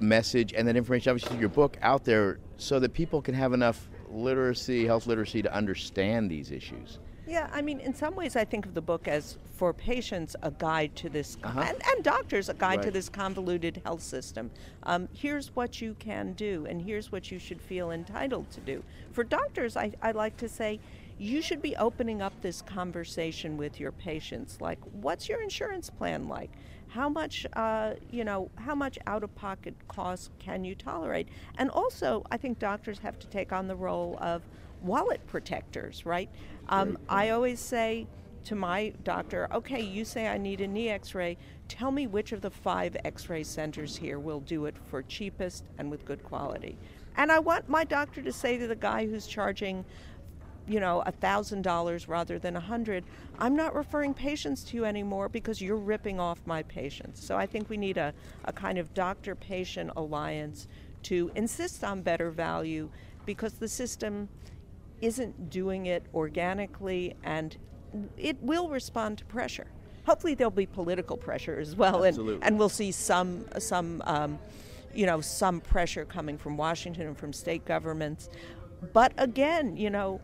message 0.00 0.52
and 0.52 0.66
that 0.66 0.76
information, 0.76 1.10
obviously, 1.10 1.38
your 1.38 1.48
book 1.48 1.76
out 1.82 2.04
there, 2.04 2.38
so 2.56 2.80
that 2.80 2.92
people 2.92 3.22
can 3.22 3.34
have 3.34 3.52
enough 3.52 3.88
literacy, 4.10 4.86
health 4.86 5.06
literacy, 5.06 5.42
to 5.42 5.54
understand 5.54 6.30
these 6.30 6.50
issues? 6.50 6.98
Yeah, 7.26 7.48
I 7.52 7.62
mean, 7.62 7.80
in 7.80 7.94
some 7.94 8.14
ways, 8.14 8.36
I 8.36 8.44
think 8.44 8.66
of 8.66 8.74
the 8.74 8.82
book 8.82 9.08
as 9.08 9.38
for 9.56 9.72
patients 9.72 10.36
a 10.42 10.50
guide 10.50 10.94
to 10.96 11.08
this, 11.08 11.38
uh-huh. 11.42 11.60
and, 11.60 11.78
and, 11.86 12.04
doctors 12.04 12.48
a 12.48 12.54
guide 12.54 12.78
right. 12.78 12.82
to 12.86 12.90
this 12.90 13.08
convoluted 13.08 13.80
health 13.84 14.02
system. 14.02 14.50
Um, 14.82 15.08
here's 15.14 15.54
what 15.56 15.80
you 15.80 15.96
can 15.98 16.34
do, 16.34 16.66
and 16.68 16.82
here's 16.82 17.10
what 17.10 17.30
you 17.30 17.38
should 17.38 17.62
feel 17.62 17.92
entitled 17.92 18.50
to 18.50 18.60
do. 18.60 18.82
For 19.12 19.24
doctors, 19.24 19.76
I, 19.76 19.92
I 20.02 20.10
like 20.10 20.36
to 20.38 20.48
say, 20.48 20.80
you 21.18 21.40
should 21.40 21.62
be 21.62 21.76
opening 21.76 22.20
up 22.20 22.32
this 22.42 22.60
conversation 22.60 23.56
with 23.56 23.80
your 23.80 23.92
patients. 23.92 24.60
Like, 24.60 24.80
what's 24.92 25.28
your 25.28 25.40
insurance 25.40 25.88
plan 25.88 26.28
like? 26.28 26.50
How 26.88 27.08
much, 27.08 27.46
uh, 27.54 27.94
you 28.10 28.24
know, 28.24 28.50
how 28.56 28.74
much 28.74 28.98
out-of-pocket 29.06 29.74
costs 29.88 30.30
can 30.38 30.64
you 30.64 30.74
tolerate? 30.74 31.28
And 31.56 31.70
also, 31.70 32.24
I 32.30 32.36
think 32.36 32.58
doctors 32.58 32.98
have 32.98 33.18
to 33.20 33.26
take 33.28 33.52
on 33.52 33.66
the 33.68 33.76
role 33.76 34.18
of 34.20 34.42
wallet 34.84 35.26
protectors, 35.26 36.06
right? 36.06 36.28
Um, 36.68 36.98
I 37.08 37.30
always 37.30 37.60
say 37.60 38.06
to 38.44 38.54
my 38.54 38.92
doctor, 39.02 39.48
okay, 39.52 39.80
you 39.80 40.04
say 40.04 40.28
I 40.28 40.38
need 40.38 40.60
a 40.60 40.68
knee 40.68 40.90
x 40.90 41.14
ray. 41.14 41.36
Tell 41.68 41.90
me 41.90 42.06
which 42.06 42.32
of 42.32 42.42
the 42.42 42.50
five 42.50 42.96
x 43.04 43.28
ray 43.28 43.42
centers 43.42 43.96
here 43.96 44.18
will 44.18 44.40
do 44.40 44.66
it 44.66 44.76
for 44.90 45.02
cheapest 45.02 45.64
and 45.78 45.90
with 45.90 46.04
good 46.04 46.22
quality. 46.22 46.76
And 47.16 47.32
I 47.32 47.38
want 47.38 47.68
my 47.68 47.84
doctor 47.84 48.22
to 48.22 48.32
say 48.32 48.58
to 48.58 48.66
the 48.66 48.76
guy 48.76 49.06
who's 49.06 49.26
charging, 49.26 49.84
you 50.66 50.80
know, 50.80 51.02
a 51.06 51.12
$1,000 51.12 52.08
rather 52.08 52.38
than 52.38 52.56
a 52.56 52.60
100 52.60 53.04
I'm 53.38 53.56
not 53.56 53.74
referring 53.74 54.14
patients 54.14 54.62
to 54.64 54.76
you 54.76 54.84
anymore 54.84 55.28
because 55.28 55.60
you're 55.60 55.76
ripping 55.76 56.20
off 56.20 56.38
my 56.46 56.62
patients. 56.62 57.24
So 57.24 57.36
I 57.36 57.46
think 57.46 57.68
we 57.68 57.76
need 57.76 57.98
a, 57.98 58.12
a 58.44 58.52
kind 58.52 58.78
of 58.78 58.92
doctor 58.94 59.34
patient 59.34 59.90
alliance 59.96 60.68
to 61.04 61.30
insist 61.34 61.82
on 61.84 62.02
better 62.02 62.30
value 62.30 62.88
because 63.26 63.54
the 63.54 63.68
system 63.68 64.28
isn't 65.00 65.50
doing 65.50 65.86
it 65.86 66.04
organically 66.14 67.14
and 67.22 67.56
it 68.16 68.36
will 68.42 68.68
respond 68.68 69.18
to 69.18 69.24
pressure. 69.24 69.66
Hopefully, 70.06 70.34
there'll 70.34 70.50
be 70.50 70.66
political 70.66 71.16
pressure 71.16 71.58
as 71.58 71.76
well, 71.76 72.04
and, 72.04 72.42
and 72.42 72.58
we'll 72.58 72.68
see 72.68 72.92
some 72.92 73.46
some 73.58 74.02
um, 74.04 74.38
you 74.94 75.06
know 75.06 75.20
some 75.20 75.60
pressure 75.60 76.04
coming 76.04 76.36
from 76.36 76.56
Washington 76.56 77.06
and 77.06 77.16
from 77.16 77.32
state 77.32 77.64
governments. 77.64 78.28
But 78.92 79.12
again, 79.16 79.76
you 79.76 79.88
know, 79.88 80.20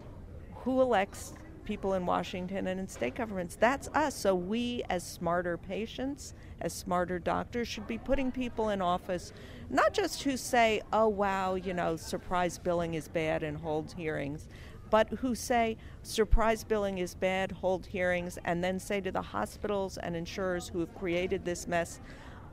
who 0.55 0.83
elects 0.83 1.33
people 1.65 1.95
in 1.95 2.05
Washington 2.05 2.67
and 2.67 2.81
in 2.81 2.89
state 2.89 3.15
governments. 3.15 3.57
That's 3.57 3.89
us. 3.95 4.15
So 4.15 4.35
we, 4.35 4.83
as 4.91 5.07
smarter 5.07 5.57
patients, 5.57 6.35
as 6.61 6.73
smarter 6.73 7.19
doctors, 7.19 7.69
should 7.69 7.87
be 7.87 7.99
putting 7.99 8.31
people 8.31 8.71
in 8.71 8.83
office, 8.83 9.33
not 9.69 9.93
just 9.93 10.23
who 10.23 10.37
say, 10.37 10.83
oh, 10.93 11.09
wow, 11.09 11.55
you 11.55 11.75
know, 11.75 11.97
surprise 11.97 12.59
billing 12.59 12.95
is 12.95 13.09
bad 13.09 13.43
and 13.43 13.57
hold 13.57 13.93
hearings, 13.93 14.49
but 14.91 15.09
who 15.21 15.35
say 15.35 15.77
surprise 16.03 16.65
billing 16.65 16.99
is 16.99 17.15
bad, 17.15 17.53
hold 17.53 17.87
hearings, 17.87 18.39
and 18.45 18.63
then 18.63 18.79
say 18.79 19.01
to 19.01 19.13
the 19.13 19.23
hospitals 19.23 19.99
and 19.99 20.17
insurers 20.17 20.69
who 20.69 20.81
have 20.81 20.95
created 20.95 21.45
this 21.45 21.67
mess, 21.69 22.01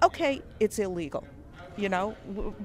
okay, 0.03 0.41
it's 0.59 0.79
illegal. 0.79 1.25
You 1.75 1.89
know, 1.89 2.15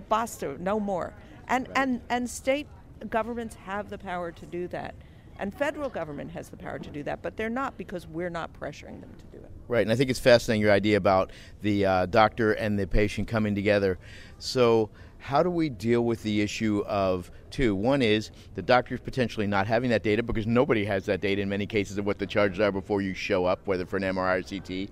basta, 0.09 0.57
no 0.63 0.79
more. 0.79 1.15
And, 1.49 1.69
and, 1.75 2.01
and 2.09 2.29
state 2.29 2.67
governments 3.09 3.57
have 3.57 3.91
the 3.91 3.99
power 3.99 4.31
to 4.33 4.47
do 4.47 4.69
that. 4.69 4.95
And 5.39 5.53
federal 5.55 5.89
government 5.89 6.31
has 6.33 6.51
the 6.51 6.57
power 6.57 6.79
to 6.79 6.91
do 6.91 7.03
that, 7.05 7.23
but 7.23 7.37
they're 7.37 7.51
not 7.51 7.77
because 7.77 8.07
we're 8.07 8.31
not 8.31 8.53
pressuring 8.53 9.01
them 9.01 9.13
to 9.19 9.25
do 9.37 9.43
it. 9.43 9.51
Right, 9.73 9.81
and 9.81 9.91
I 9.91 9.97
think 9.97 10.11
it's 10.11 10.21
fascinating 10.21 10.61
your 10.61 10.71
idea 10.71 10.99
about 10.99 11.31
the 11.63 11.87
uh, 11.87 12.05
doctor 12.05 12.53
and 12.53 12.79
the 12.79 12.87
patient 12.87 13.27
coming 13.27 13.55
together. 13.55 13.99
So, 14.39 14.91
how 15.17 15.43
do 15.43 15.49
we 15.49 15.71
deal 15.71 16.03
with 16.03 16.23
the 16.23 16.43
issue 16.43 16.85
of 16.87 17.31
two? 17.51 17.75
One 17.75 18.03
is 18.03 18.33
the 18.55 18.61
doctors 18.61 19.01
potentially 19.01 19.47
not 19.47 19.67
having 19.67 19.89
that 19.89 20.03
data 20.03 20.23
because 20.23 20.47
nobody 20.47 20.85
has 20.85 21.07
that 21.07 21.23
data 21.23 21.41
in 21.41 21.49
many 21.49 21.65
cases 21.65 21.97
of 21.97 22.05
what 22.05 22.19
the 22.19 22.27
charges 22.27 22.61
are 22.61 22.71
before 22.71 23.01
you 23.01 23.15
show 23.15 23.47
up, 23.47 23.67
whether 23.67 23.87
for 23.87 23.97
an 23.97 24.03
MRI 24.03 24.41
or 24.41 24.43
CT. 24.43 24.91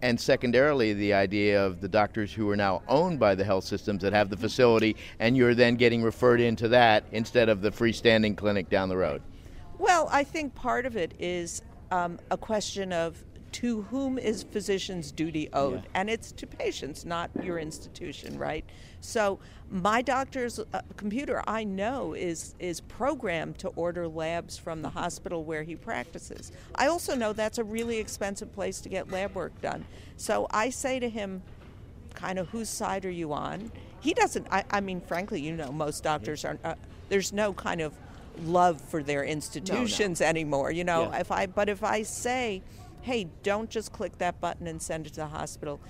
And 0.00 0.20
secondarily, 0.20 0.92
the 0.92 1.12
idea 1.12 1.66
of 1.66 1.80
the 1.80 1.88
doctors 1.88 2.32
who 2.32 2.48
are 2.50 2.56
now 2.56 2.82
owned 2.86 3.18
by 3.18 3.34
the 3.34 3.42
health 3.42 3.64
systems 3.64 4.00
that 4.02 4.12
have 4.12 4.30
the 4.30 4.36
facility, 4.36 4.94
and 5.18 5.36
you're 5.36 5.56
then 5.56 5.74
getting 5.74 6.04
referred 6.04 6.40
into 6.40 6.68
that 6.68 7.02
instead 7.10 7.48
of 7.48 7.62
the 7.62 7.72
freestanding 7.72 8.36
clinic 8.36 8.70
down 8.70 8.88
the 8.88 8.96
road. 8.96 9.22
Well, 9.80 10.08
I 10.12 10.22
think 10.22 10.54
part 10.54 10.86
of 10.86 10.96
it 10.96 11.14
is 11.18 11.62
um, 11.90 12.20
a 12.30 12.36
question 12.36 12.92
of 12.92 13.24
to 13.52 13.82
whom 13.82 14.18
is 14.18 14.42
physician's 14.42 15.10
duty 15.12 15.48
owed? 15.52 15.82
Yeah. 15.82 15.90
And 15.94 16.10
it's 16.10 16.32
to 16.32 16.46
patients, 16.46 17.04
not 17.04 17.30
your 17.42 17.58
institution, 17.58 18.38
right? 18.38 18.64
So 19.00 19.38
my 19.70 20.02
doctor's 20.02 20.58
uh, 20.58 20.80
computer, 20.96 21.42
I 21.46 21.64
know, 21.64 22.14
is 22.14 22.54
is 22.58 22.80
programmed 22.80 23.58
to 23.58 23.68
order 23.68 24.08
labs 24.08 24.58
from 24.58 24.82
the 24.82 24.90
hospital 24.90 25.44
where 25.44 25.62
he 25.62 25.76
practices. 25.76 26.52
I 26.74 26.88
also 26.88 27.14
know 27.14 27.32
that's 27.32 27.58
a 27.58 27.64
really 27.64 27.98
expensive 27.98 28.52
place 28.52 28.80
to 28.82 28.88
get 28.88 29.10
lab 29.10 29.34
work 29.34 29.58
done. 29.60 29.84
So 30.16 30.46
I 30.50 30.70
say 30.70 30.98
to 30.98 31.08
him, 31.08 31.42
kind 32.14 32.38
of, 32.38 32.48
whose 32.48 32.68
side 32.68 33.04
are 33.04 33.10
you 33.10 33.32
on? 33.32 33.70
He 34.00 34.14
doesn't. 34.14 34.46
I, 34.50 34.64
I 34.70 34.80
mean, 34.80 35.00
frankly, 35.00 35.40
you 35.40 35.52
know, 35.52 35.70
most 35.72 36.02
doctors 36.02 36.44
are. 36.44 36.58
Uh, 36.64 36.74
there's 37.08 37.32
no 37.32 37.52
kind 37.52 37.80
of 37.80 37.92
love 38.44 38.80
for 38.80 39.02
their 39.02 39.24
institutions 39.24 40.20
no, 40.20 40.26
no. 40.26 40.30
anymore. 40.30 40.70
You 40.70 40.84
know, 40.84 41.10
yeah. 41.10 41.20
if 41.20 41.30
I 41.30 41.46
but 41.46 41.68
if 41.68 41.82
I 41.84 42.02
say, 42.02 42.62
hey, 43.02 43.28
don't 43.42 43.70
just 43.70 43.92
click 43.92 44.18
that 44.18 44.40
button 44.40 44.66
and 44.66 44.80
send 44.80 45.06
it 45.06 45.10
to 45.10 45.20
the 45.20 45.26
hospital, 45.26 45.80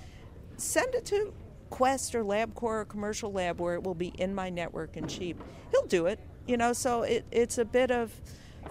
send 0.57 0.95
it 0.95 1.05
to 1.05 1.33
Quest 1.69 2.13
or 2.15 2.23
LabCorp 2.23 2.63
or 2.63 2.85
commercial 2.85 3.31
lab 3.31 3.59
where 3.59 3.75
it 3.75 3.83
will 3.83 3.95
be 3.95 4.09
in 4.17 4.35
my 4.35 4.49
network 4.49 4.97
and 4.97 5.09
cheap. 5.09 5.41
He'll 5.71 5.87
do 5.87 6.05
it. 6.05 6.19
You 6.47 6.57
know, 6.57 6.73
so 6.73 7.03
it, 7.03 7.25
it's 7.31 7.57
a 7.57 7.65
bit 7.65 7.91
of 7.91 8.13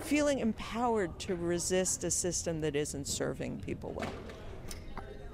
feeling 0.00 0.38
empowered 0.38 1.18
to 1.20 1.34
resist 1.34 2.04
a 2.04 2.10
system 2.10 2.60
that 2.60 2.76
isn't 2.76 3.06
serving 3.06 3.60
people 3.60 3.92
well. 3.92 4.12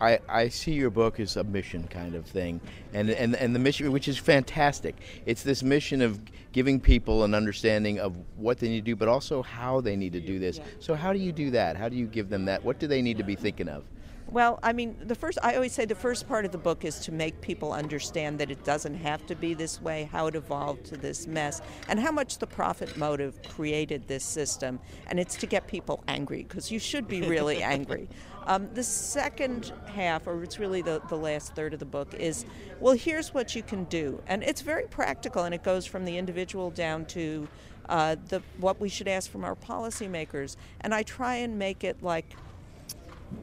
I, 0.00 0.19
I 0.29 0.49
see 0.49 0.73
your 0.73 0.91
book 0.91 1.21
as 1.21 1.37
a 1.37 1.45
mission 1.45 1.87
kind 1.88 2.15
of 2.15 2.26
thing, 2.26 2.61
and, 2.93 3.11
and 3.11 3.35
and 3.35 3.55
the 3.55 3.59
mission, 3.59 3.91
which 3.93 4.09
is 4.09 4.19
fantastic. 4.19 4.97
It's 5.25 5.43
this 5.43 5.62
mission 5.62 6.03
of 6.03 6.21
giving 6.53 6.81
people 6.81 7.25
an 7.25 7.35
understanding 7.35 7.99
of 7.99 8.17
what 8.37 8.59
they 8.59 8.69
need 8.69 8.85
to 8.85 8.93
do, 8.93 8.97
but 8.97 9.09
also 9.09 9.43
how 9.43 9.81
they 9.81 9.97
need 9.97 10.12
to 10.12 10.21
do 10.21 10.38
this. 10.38 10.61
So 10.81 10.95
how 10.95 11.12
do 11.12 11.19
you 11.19 11.33
do 11.33 11.50
that? 11.53 11.76
How 11.76 11.88
do 11.88 11.97
you 11.97 12.07
give 12.07 12.29
them 12.29 12.45
that? 12.47 12.62
What 12.65 12.79
do 12.79 12.87
they 12.87 13.03
need 13.03 13.19
to 13.19 13.25
be 13.25 13.37
thinking 13.37 13.69
of? 13.69 13.85
Well, 14.28 14.59
I 14.62 14.73
mean, 14.73 14.97
the 15.00 15.14
first, 15.14 15.38
I 15.42 15.54
always 15.54 15.73
say 15.73 15.85
the 15.85 15.95
first 15.95 16.26
part 16.26 16.45
of 16.45 16.50
the 16.50 16.59
book 16.59 16.85
is 16.85 16.99
to 17.00 17.12
make 17.12 17.40
people 17.40 17.73
understand 17.73 18.38
that 18.40 18.50
it 18.50 18.64
doesn't 18.64 18.97
have 18.97 19.25
to 19.26 19.37
be 19.37 19.54
this 19.54 19.80
way, 19.80 20.09
how 20.11 20.26
it 20.26 20.35
evolved 20.35 20.87
to 20.87 20.97
this 20.97 21.28
mess, 21.28 21.62
and 21.88 22.00
how 22.00 22.11
much 22.11 22.38
the 22.38 22.47
profit 22.47 22.97
motive 22.97 23.40
created 23.49 24.09
this 24.09 24.25
system. 24.25 24.80
And 25.06 25.21
it's 25.21 25.37
to 25.37 25.47
get 25.47 25.68
people 25.68 26.02
angry, 26.09 26.42
because 26.42 26.73
you 26.73 26.80
should 26.80 27.06
be 27.06 27.23
really 27.23 27.62
angry. 27.62 28.09
Um, 28.47 28.68
the 28.75 28.83
second 28.83 29.73
half, 29.87 30.26
or 30.26 30.42
it's 30.42 30.59
really 30.59 30.83
the, 30.83 31.02
the 31.09 31.16
last 31.16 31.54
third 31.54 31.73
of 31.73 31.78
the 31.78 31.86
book, 31.86 32.12
is 32.15 32.45
well, 32.80 32.95
here's 32.95 33.32
what 33.32 33.54
you 33.54 33.62
can 33.62 33.84
do. 33.84 34.21
And 34.26 34.43
it's 34.43 34.60
very 34.60 34.86
practical, 34.86 35.45
and 35.45 35.54
it 35.54 35.62
goes 35.62 35.86
from 35.86 36.04
the 36.04 36.19
individual 36.19 36.71
down 36.71 37.06
to 37.06 37.47
uh, 37.89 38.17
the, 38.28 38.43
what 38.58 38.80
we 38.80 38.89
should 38.89 39.08
ask 39.08 39.30
from 39.30 39.45
our 39.45 39.54
policymakers. 39.54 40.56
And 40.80 40.93
I 40.93 41.04
try 41.04 41.36
and 41.36 41.58
make 41.58 41.84
it 41.84 42.02
like 42.02 42.36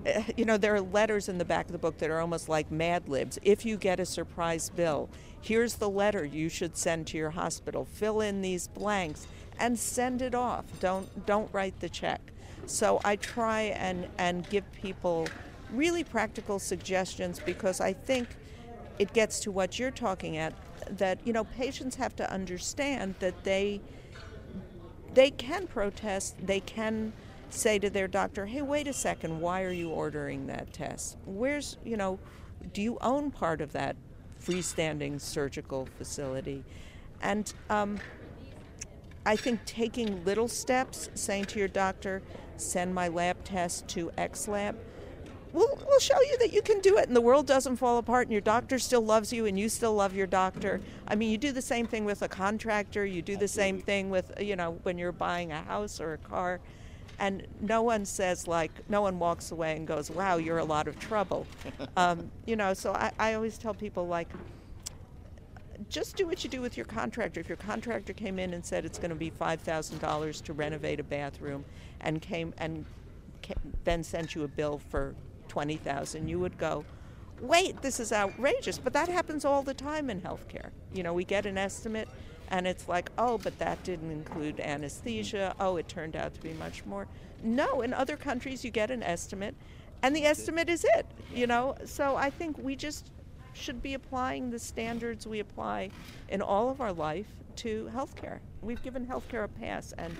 Eh, 0.05 0.23
you 0.37 0.45
know, 0.45 0.57
there 0.57 0.75
are 0.75 0.81
letters 0.81 1.29
in 1.29 1.37
the 1.37 1.45
back 1.45 1.65
of 1.65 1.71
the 1.71 1.77
book 1.77 1.97
that 1.99 2.09
are 2.09 2.19
almost 2.19 2.49
like 2.49 2.71
Mad 2.71 3.07
Libs. 3.07 3.39
If 3.43 3.65
you 3.65 3.77
get 3.77 3.99
a 3.99 4.05
surprise 4.05 4.69
bill, 4.69 5.09
here's 5.41 5.75
the 5.75 5.89
letter 5.89 6.25
you 6.25 6.49
should 6.49 6.77
send 6.77 7.07
to 7.07 7.17
your 7.17 7.31
hospital. 7.31 7.85
Fill 7.85 8.21
in 8.21 8.41
these 8.41 8.67
blanks 8.67 9.27
and 9.59 9.77
send 9.77 10.21
it 10.21 10.35
off. 10.35 10.65
Don't 10.79 11.25
don't 11.25 11.53
write 11.53 11.79
the 11.79 11.89
check. 11.89 12.21
So 12.65 13.01
I 13.03 13.15
try 13.15 13.61
and 13.61 14.07
and 14.17 14.49
give 14.49 14.69
people 14.73 15.27
really 15.71 16.03
practical 16.03 16.59
suggestions 16.59 17.39
because 17.39 17.81
I 17.81 17.93
think 17.93 18.27
it 18.99 19.13
gets 19.13 19.39
to 19.41 19.51
what 19.51 19.79
you're 19.79 19.91
talking 19.91 20.37
at 20.37 20.53
that 20.97 21.19
you 21.25 21.33
know 21.33 21.45
patients 21.45 21.95
have 21.95 22.15
to 22.17 22.31
understand 22.31 23.15
that 23.19 23.43
they 23.43 23.81
they 25.13 25.29
can 25.29 25.67
protest, 25.67 26.35
they 26.45 26.59
can 26.59 27.13
say 27.53 27.79
to 27.79 27.89
their 27.89 28.07
doctor, 28.07 28.45
hey, 28.45 28.61
wait 28.61 28.87
a 28.87 28.93
second, 28.93 29.39
why 29.39 29.63
are 29.63 29.71
you 29.71 29.89
ordering 29.89 30.47
that 30.47 30.73
test? 30.73 31.17
Where's, 31.25 31.77
you 31.83 31.97
know, 31.97 32.19
do 32.73 32.81
you 32.81 32.97
own 33.01 33.31
part 33.31 33.61
of 33.61 33.71
that 33.73 33.95
freestanding 34.41 35.19
surgical 35.19 35.87
facility? 35.97 36.63
And 37.21 37.53
um, 37.69 37.99
I 39.25 39.35
think 39.35 39.63
taking 39.65 40.23
little 40.25 40.47
steps, 40.47 41.09
saying 41.15 41.45
to 41.45 41.59
your 41.59 41.67
doctor, 41.67 42.21
send 42.57 42.93
my 42.93 43.07
lab 43.07 43.43
test 43.43 43.87
to 43.89 44.11
X 44.17 44.47
lab, 44.47 44.77
we'll, 45.53 45.79
we'll 45.87 45.99
show 45.99 46.19
you 46.21 46.37
that 46.39 46.51
you 46.51 46.61
can 46.61 46.79
do 46.81 46.97
it 46.97 47.07
and 47.07 47.15
the 47.15 47.21
world 47.21 47.47
doesn't 47.47 47.77
fall 47.77 47.97
apart 47.97 48.27
and 48.27 48.31
your 48.31 48.41
doctor 48.41 48.79
still 48.79 49.01
loves 49.01 49.31
you 49.31 49.45
and 49.45 49.57
you 49.57 49.69
still 49.69 49.93
love 49.93 50.13
your 50.13 50.27
doctor. 50.27 50.81
I 51.07 51.15
mean, 51.15 51.31
you 51.31 51.37
do 51.37 51.51
the 51.51 51.61
same 51.61 51.87
thing 51.87 52.03
with 52.03 52.21
a 52.21 52.27
contractor, 52.27 53.05
you 53.05 53.21
do 53.21 53.37
the 53.37 53.47
same 53.47 53.79
thing 53.79 54.09
with, 54.09 54.33
you 54.39 54.55
know, 54.55 54.79
when 54.83 54.97
you're 54.97 55.11
buying 55.11 55.51
a 55.51 55.61
house 55.61 56.01
or 56.01 56.13
a 56.13 56.17
car 56.17 56.59
and 57.19 57.45
no 57.61 57.81
one 57.81 58.05
says 58.05 58.47
like 58.47 58.71
no 58.89 59.01
one 59.01 59.19
walks 59.19 59.51
away 59.51 59.75
and 59.75 59.87
goes 59.87 60.09
wow 60.09 60.37
you're 60.37 60.57
a 60.59 60.63
lot 60.63 60.87
of 60.87 60.99
trouble. 60.99 61.45
Um, 61.95 62.31
you 62.45 62.55
know 62.55 62.73
so 62.73 62.91
I, 62.93 63.11
I 63.19 63.33
always 63.35 63.57
tell 63.57 63.73
people 63.73 64.07
like 64.07 64.27
just 65.89 66.15
do 66.15 66.25
what 66.25 66.43
you 66.43 66.49
do 66.49 66.61
with 66.61 66.77
your 66.77 66.85
contractor. 66.85 67.39
If 67.39 67.49
your 67.49 67.57
contractor 67.57 68.13
came 68.13 68.39
in 68.39 68.53
and 68.53 68.65
said 68.65 68.85
it's 68.85 68.97
going 68.97 69.09
to 69.09 69.15
be 69.15 69.29
$5000 69.29 70.41
to 70.43 70.53
renovate 70.53 70.99
a 70.99 71.03
bathroom 71.03 71.65
and 72.01 72.21
came 72.21 72.53
and 72.57 72.85
ca- 73.45 73.55
then 73.83 74.03
sent 74.03 74.33
you 74.33 74.43
a 74.43 74.47
bill 74.47 74.81
for 74.89 75.13
20000 75.49 76.27
you 76.27 76.39
would 76.39 76.57
go 76.57 76.83
wait 77.41 77.81
this 77.81 77.99
is 77.99 78.11
outrageous. 78.11 78.77
But 78.77 78.93
that 78.93 79.09
happens 79.09 79.45
all 79.45 79.61
the 79.61 79.73
time 79.73 80.09
in 80.09 80.21
healthcare. 80.21 80.69
You 80.93 81.03
know 81.03 81.13
we 81.13 81.25
get 81.25 81.45
an 81.45 81.57
estimate 81.57 82.07
and 82.53 82.67
it's 82.67 82.87
like, 82.87 83.09
oh, 83.17 83.39
but 83.39 83.57
that 83.57 83.83
didn't 83.83 84.11
include 84.11 84.59
anesthesia. 84.59 85.55
Oh, 85.59 85.77
it 85.77 85.87
turned 85.87 86.15
out 86.15 86.35
to 86.35 86.39
be 86.39 86.53
much 86.53 86.85
more. 86.85 87.07
No, 87.43 87.81
in 87.81 87.95
other 87.95 88.15
countries, 88.15 88.63
you 88.63 88.69
get 88.69 88.91
an 88.91 89.01
estimate, 89.01 89.55
and 90.03 90.15
the 90.15 90.23
estimate 90.25 90.69
is 90.69 90.85
it, 90.95 91.07
you 91.33 91.47
know? 91.47 91.75
So 91.85 92.15
I 92.15 92.29
think 92.29 92.59
we 92.59 92.75
just 92.75 93.09
should 93.53 93.81
be 93.81 93.95
applying 93.95 94.51
the 94.51 94.59
standards 94.59 95.25
we 95.25 95.39
apply 95.39 95.89
in 96.29 96.43
all 96.43 96.69
of 96.69 96.79
our 96.79 96.93
life 96.93 97.25
to 97.55 97.89
healthcare. 97.91 98.37
We've 98.61 98.83
given 98.83 99.07
healthcare 99.07 99.45
a 99.45 99.47
pass, 99.47 99.91
and 99.97 100.15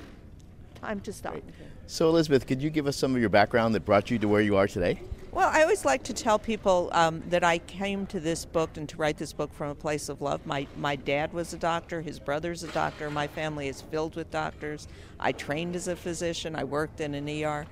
time 0.82 1.02
to 1.02 1.14
stop. 1.14 1.38
So, 1.86 2.10
Elisabeth, 2.10 2.48
could 2.48 2.64
you 2.64 2.72
give 2.72 2.88
us 2.88 2.98
some 2.98 3.14
of 3.14 3.22
your 3.22 3.30
background 3.30 3.76
that 3.76 3.86
brought 3.86 4.10
you 4.10 4.18
to 4.18 4.28
where 4.28 4.42
you 4.42 4.58
are 4.58 4.68
today? 4.68 5.00
Well, 5.34 5.50
I 5.52 5.64
always 5.64 5.84
like 5.84 6.04
to 6.04 6.14
tell 6.14 6.38
people 6.38 6.90
um, 6.92 7.24
that 7.30 7.44
I 7.44 7.58
came 7.58 8.06
to 8.08 8.20
this 8.20 8.46
book 8.46 8.78
and 8.78 8.88
to 8.90 8.98
write 8.98 9.18
this 9.18 9.34
book 9.34 9.52
from 9.52 9.72
a 9.72 9.76
place 9.76 10.08
of 10.08 10.22
love. 10.22 10.46
My, 10.46 10.68
my 10.78 10.96
dad 10.96 11.34
was 11.34 11.54
a 11.54 11.58
doctor, 11.58 12.02
his 12.02 12.20
brother's 12.20 12.62
a 12.62 12.68
doctor, 12.68 13.10
my 13.10 13.26
family 13.26 13.68
is 13.68 13.82
filled 13.82 14.16
with 14.16 14.30
doctors. 14.30 14.88
I 15.20 15.32
trained 15.32 15.76
as 15.76 15.88
a 15.88 15.96
physician, 15.96 16.56
I 16.56 16.66
worked 16.66 17.02
in 17.02 17.16
an 17.16 17.28
ER. 17.28 17.66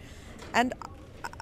And 0.56 0.74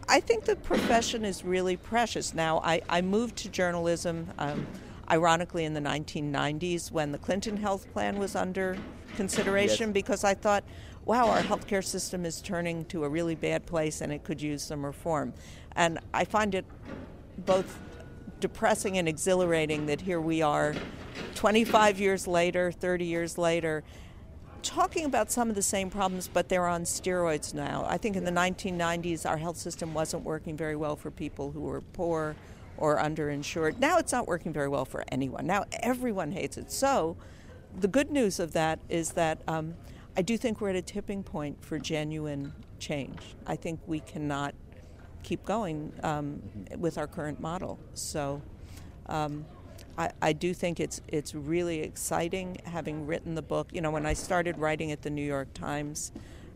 I 0.09 0.19
think 0.19 0.43
the 0.43 0.57
profession 0.57 1.23
is 1.23 1.45
really 1.45 1.77
precious. 1.77 2.33
Now, 2.33 2.59
I, 2.65 2.81
I 2.89 2.99
moved 2.99 3.37
to 3.37 3.49
journalism, 3.49 4.27
um, 4.39 4.67
ironically, 5.09 5.63
in 5.63 5.73
the 5.73 5.79
1990s 5.79 6.91
when 6.91 7.13
the 7.13 7.17
Clinton 7.17 7.55
health 7.55 7.89
plan 7.93 8.19
was 8.19 8.35
under 8.35 8.77
consideration 9.15 9.87
yes. 9.87 9.93
because 9.93 10.25
I 10.25 10.33
thought, 10.33 10.65
wow, 11.09 11.27
our 11.27 11.41
healthcare 11.41 11.83
system 11.83 12.23
is 12.23 12.39
turning 12.39 12.85
to 12.85 13.03
a 13.03 13.09
really 13.09 13.33
bad 13.33 13.65
place 13.65 14.01
and 14.01 14.13
it 14.13 14.23
could 14.23 14.39
use 14.39 14.61
some 14.61 14.85
reform. 14.85 15.33
And 15.75 15.97
I 16.13 16.23
find 16.23 16.53
it 16.53 16.65
both 17.35 17.79
depressing 18.39 18.99
and 18.99 19.07
exhilarating 19.07 19.87
that 19.87 20.01
here 20.01 20.21
we 20.21 20.43
are 20.43 20.75
25 21.33 21.99
years 21.99 22.27
later, 22.27 22.71
30 22.71 23.05
years 23.05 23.39
later, 23.39 23.83
talking 24.61 25.03
about 25.03 25.31
some 25.31 25.49
of 25.49 25.55
the 25.55 25.63
same 25.63 25.89
problems, 25.89 26.29
but 26.31 26.47
they're 26.47 26.67
on 26.67 26.83
steroids 26.83 27.55
now. 27.55 27.87
I 27.89 27.97
think 27.97 28.15
in 28.15 28.23
the 28.23 28.29
1990s, 28.29 29.27
our 29.27 29.37
health 29.37 29.57
system 29.57 29.95
wasn't 29.95 30.23
working 30.23 30.55
very 30.55 30.75
well 30.75 30.95
for 30.95 31.09
people 31.09 31.49
who 31.51 31.61
were 31.61 31.81
poor 31.81 32.35
or 32.77 32.99
underinsured. 32.99 33.79
Now 33.79 33.97
it's 33.97 34.11
not 34.11 34.27
working 34.27 34.53
very 34.53 34.67
well 34.67 34.85
for 34.85 35.03
anyone. 35.11 35.47
Now 35.47 35.65
everyone 35.81 36.33
hates 36.33 36.55
it. 36.55 36.71
So, 36.71 37.17
the 37.79 37.87
good 37.87 38.11
news 38.11 38.39
of 38.39 38.53
that 38.53 38.79
is 38.89 39.11
that 39.13 39.41
um, 39.47 39.75
I 40.19 40.21
do 40.21 40.37
think 40.37 40.59
we're 40.59 40.71
at 40.71 40.75
a 40.75 40.81
tipping 40.81 41.23
point 41.23 41.63
for 41.63 41.79
genuine 41.79 42.51
change. 42.77 43.21
I 43.47 43.55
think 43.55 43.79
we 43.87 44.01
cannot 44.01 44.53
keep 45.23 45.45
going 45.45 45.93
um, 46.03 46.41
with 46.77 46.97
our 46.97 47.07
current 47.07 47.39
model. 47.39 47.79
So. 47.93 48.41
Um, 49.05 49.45
I, 49.97 50.11
I, 50.21 50.33
do 50.33 50.53
think 50.53 50.79
it's 50.79 51.01
it's 51.07 51.33
really 51.33 51.79
exciting 51.79 52.57
having 52.63 53.07
written 53.07 53.33
the 53.33 53.41
book. 53.41 53.69
You 53.73 53.81
know, 53.81 53.91
when 53.91 54.05
I 54.05 54.13
started 54.13 54.57
writing 54.57 54.91
at 54.91 55.01
the 55.01 55.09
New 55.09 55.25
York 55.25 55.51
Times 55.53 56.11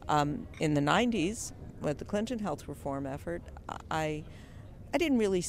um, 0.08 0.46
in 0.60 0.76
the 0.76 0.82
'90s 0.82 1.52
with 1.82 1.98
the 1.98 2.06
Clinton 2.06 2.40
health 2.40 2.68
reform 2.68 3.08
effort, 3.08 3.42
I 3.90 4.24
I 4.94 4.98
didn't 4.98 5.18
really 5.18 5.44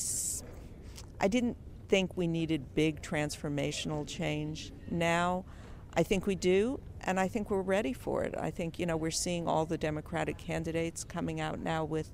I 1.21 1.29
didn't 1.29 1.57
think 1.89 2.17
we 2.17 2.27
needed 2.27 2.75
big 2.75 3.03
transformational 3.03 4.07
change. 4.07 4.73
Now, 4.91 5.45
I 5.93 6.03
think 6.03 6.27
we 6.27 6.35
do, 6.35 6.81
and 7.05 7.21
I 7.21 7.29
think 7.29 7.51
we're 7.51 7.63
ready 7.63 7.93
for 7.93 8.25
it. 8.25 8.35
I 8.39 8.51
think 8.51 8.79
you 8.79 8.87
know 8.87 8.97
we're 8.97 9.11
seeing 9.11 9.47
all 9.47 9.67
the 9.67 9.79
Democratic 9.79 10.39
candidates 10.39 11.05
coming 11.05 11.41
out 11.41 11.59
now 11.59 11.85
with 11.85 12.11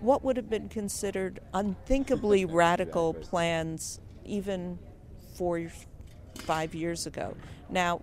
what 0.00 0.22
would 0.24 0.36
have 0.36 0.50
been 0.50 0.68
considered 0.68 1.40
unthinkably 1.54 2.44
radical 2.44 3.14
plans 3.14 4.00
even 4.24 4.78
four, 5.34 5.70
five 6.36 6.74
years 6.74 7.06
ago. 7.06 7.36
Now, 7.70 8.02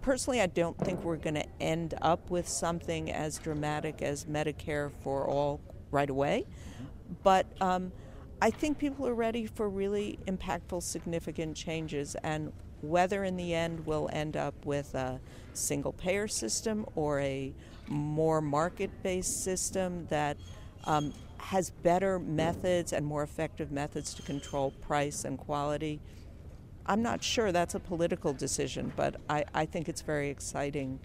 personally, 0.00 0.40
I 0.40 0.46
don't 0.46 0.78
think 0.78 1.02
we're 1.02 1.16
going 1.16 1.34
to 1.34 1.46
end 1.60 1.94
up 2.02 2.30
with 2.30 2.48
something 2.48 3.10
as 3.10 3.38
dramatic 3.38 4.02
as 4.02 4.24
Medicare 4.24 4.90
for 5.02 5.28
all 5.28 5.60
right 5.90 6.08
away, 6.08 6.46
but 7.22 7.46
um, 7.60 7.92
I 8.40 8.50
think 8.50 8.78
people 8.78 9.06
are 9.06 9.14
ready 9.14 9.46
for 9.46 9.68
really 9.68 10.18
impactful, 10.26 10.82
significant 10.82 11.56
changes, 11.56 12.16
and 12.22 12.52
whether 12.82 13.24
in 13.24 13.36
the 13.36 13.54
end 13.54 13.86
we'll 13.86 14.10
end 14.12 14.36
up 14.36 14.54
with 14.64 14.94
a 14.94 15.20
single 15.54 15.92
payer 15.92 16.28
system 16.28 16.84
or 16.94 17.20
a 17.20 17.52
more 17.88 18.40
market 18.40 18.90
based 19.02 19.42
system 19.42 20.06
that 20.08 20.36
um, 20.84 21.12
has 21.38 21.70
better 21.70 22.18
methods 22.18 22.92
and 22.92 23.04
more 23.04 23.22
effective 23.22 23.70
methods 23.70 24.14
to 24.14 24.22
control 24.22 24.72
price 24.82 25.24
and 25.24 25.38
quality 25.38 26.00
I'm 26.86 27.02
not 27.02 27.22
sure 27.22 27.52
that's 27.52 27.74
a 27.74 27.80
political 27.80 28.32
decision, 28.32 28.92
but 28.96 29.16
I, 29.28 29.44
I 29.54 29.66
think 29.66 29.88
it's 29.88 30.02
very 30.02 30.30
exciting 30.30 30.98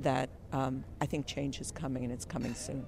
that 0.00 0.28
um, 0.52 0.84
I 1.00 1.06
think 1.06 1.26
change 1.26 1.60
is 1.60 1.70
coming 1.70 2.04
and 2.04 2.12
it's 2.12 2.24
coming 2.24 2.54
soon. 2.54 2.84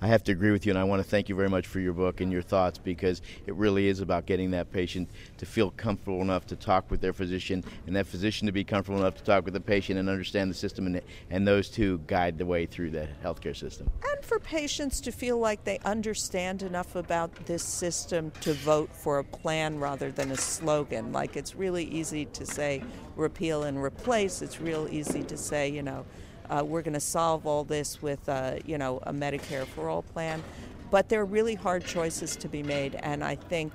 I 0.00 0.06
have 0.06 0.22
to 0.24 0.32
agree 0.32 0.52
with 0.52 0.64
you, 0.64 0.70
and 0.70 0.78
I 0.78 0.84
want 0.84 1.02
to 1.02 1.08
thank 1.08 1.28
you 1.28 1.34
very 1.34 1.48
much 1.48 1.66
for 1.66 1.80
your 1.80 1.92
book 1.92 2.20
and 2.20 2.30
your 2.30 2.42
thoughts 2.42 2.78
because 2.78 3.20
it 3.46 3.54
really 3.54 3.88
is 3.88 3.98
about 3.98 4.26
getting 4.26 4.52
that 4.52 4.70
patient 4.70 5.10
to 5.38 5.46
feel 5.46 5.72
comfortable 5.72 6.20
enough 6.20 6.46
to 6.46 6.56
talk 6.56 6.88
with 6.88 7.00
their 7.00 7.12
physician, 7.12 7.64
and 7.86 7.96
that 7.96 8.06
physician 8.06 8.46
to 8.46 8.52
be 8.52 8.62
comfortable 8.62 9.00
enough 9.00 9.16
to 9.16 9.24
talk 9.24 9.44
with 9.44 9.54
the 9.54 9.60
patient 9.60 9.98
and 9.98 10.08
understand 10.08 10.50
the 10.50 10.54
system, 10.54 10.86
and, 10.86 11.02
and 11.30 11.48
those 11.48 11.68
two 11.68 11.98
guide 12.06 12.38
the 12.38 12.46
way 12.46 12.64
through 12.64 12.90
the 12.90 13.08
healthcare 13.24 13.56
system. 13.56 13.90
And 14.08 14.24
for 14.24 14.38
patients 14.38 15.00
to 15.00 15.10
feel 15.10 15.38
like 15.38 15.64
they 15.64 15.80
understand 15.84 16.62
enough 16.62 16.94
about 16.94 17.34
this 17.46 17.64
system 17.64 18.30
to 18.42 18.52
vote 18.52 18.90
for 18.92 19.18
a 19.18 19.24
plan 19.24 19.80
rather 19.80 20.12
than 20.12 20.30
a 20.30 20.36
slogan. 20.36 21.12
Like 21.12 21.36
it's 21.36 21.56
really 21.56 21.84
easy 21.84 22.26
to 22.26 22.46
say 22.46 22.84
repeal 23.16 23.64
and 23.64 23.82
replace, 23.82 24.42
it's 24.42 24.60
real 24.60 24.86
easy 24.88 25.24
to 25.24 25.36
say, 25.36 25.68
you 25.68 25.82
know, 25.82 26.06
uh, 26.50 26.64
we're 26.64 26.82
going 26.82 26.94
to 26.94 27.00
solve 27.00 27.46
all 27.46 27.64
this 27.64 28.00
with, 28.02 28.28
uh, 28.28 28.56
you 28.64 28.78
know, 28.78 28.98
a 29.02 29.12
Medicare 29.12 29.66
for 29.66 29.88
all 29.88 30.02
plan. 30.02 30.42
But 30.90 31.08
there 31.08 31.20
are 31.20 31.26
really 31.26 31.54
hard 31.54 31.84
choices 31.84 32.36
to 32.36 32.48
be 32.48 32.62
made, 32.62 32.94
and 32.94 33.22
I 33.22 33.34
think, 33.34 33.74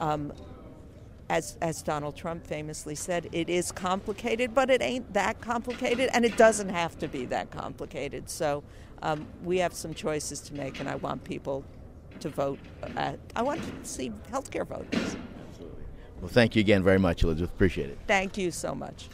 um, 0.00 0.32
as 1.28 1.58
as 1.60 1.82
Donald 1.82 2.16
Trump 2.16 2.46
famously 2.46 2.94
said, 2.94 3.28
it 3.32 3.50
is 3.50 3.70
complicated, 3.70 4.54
but 4.54 4.70
it 4.70 4.80
ain't 4.80 5.12
that 5.12 5.42
complicated, 5.42 6.08
and 6.14 6.24
it 6.24 6.38
doesn't 6.38 6.70
have 6.70 6.98
to 7.00 7.08
be 7.08 7.26
that 7.26 7.50
complicated. 7.50 8.30
So 8.30 8.64
um, 9.02 9.26
we 9.44 9.58
have 9.58 9.74
some 9.74 9.92
choices 9.92 10.40
to 10.40 10.54
make, 10.54 10.80
and 10.80 10.88
I 10.88 10.94
want 10.94 11.22
people 11.24 11.64
to 12.20 12.30
vote. 12.30 12.58
At, 12.96 13.18
I 13.36 13.42
want 13.42 13.62
to 13.62 13.88
see 13.88 14.10
healthcare 14.32 14.66
voters. 14.66 15.16
Absolutely. 15.50 15.84
Well, 16.20 16.30
thank 16.30 16.56
you 16.56 16.60
again 16.60 16.82
very 16.82 16.98
much, 16.98 17.24
Elisabeth. 17.24 17.50
Appreciate 17.50 17.90
it. 17.90 17.98
Thank 18.06 18.38
you 18.38 18.50
so 18.50 18.74
much. 18.74 19.08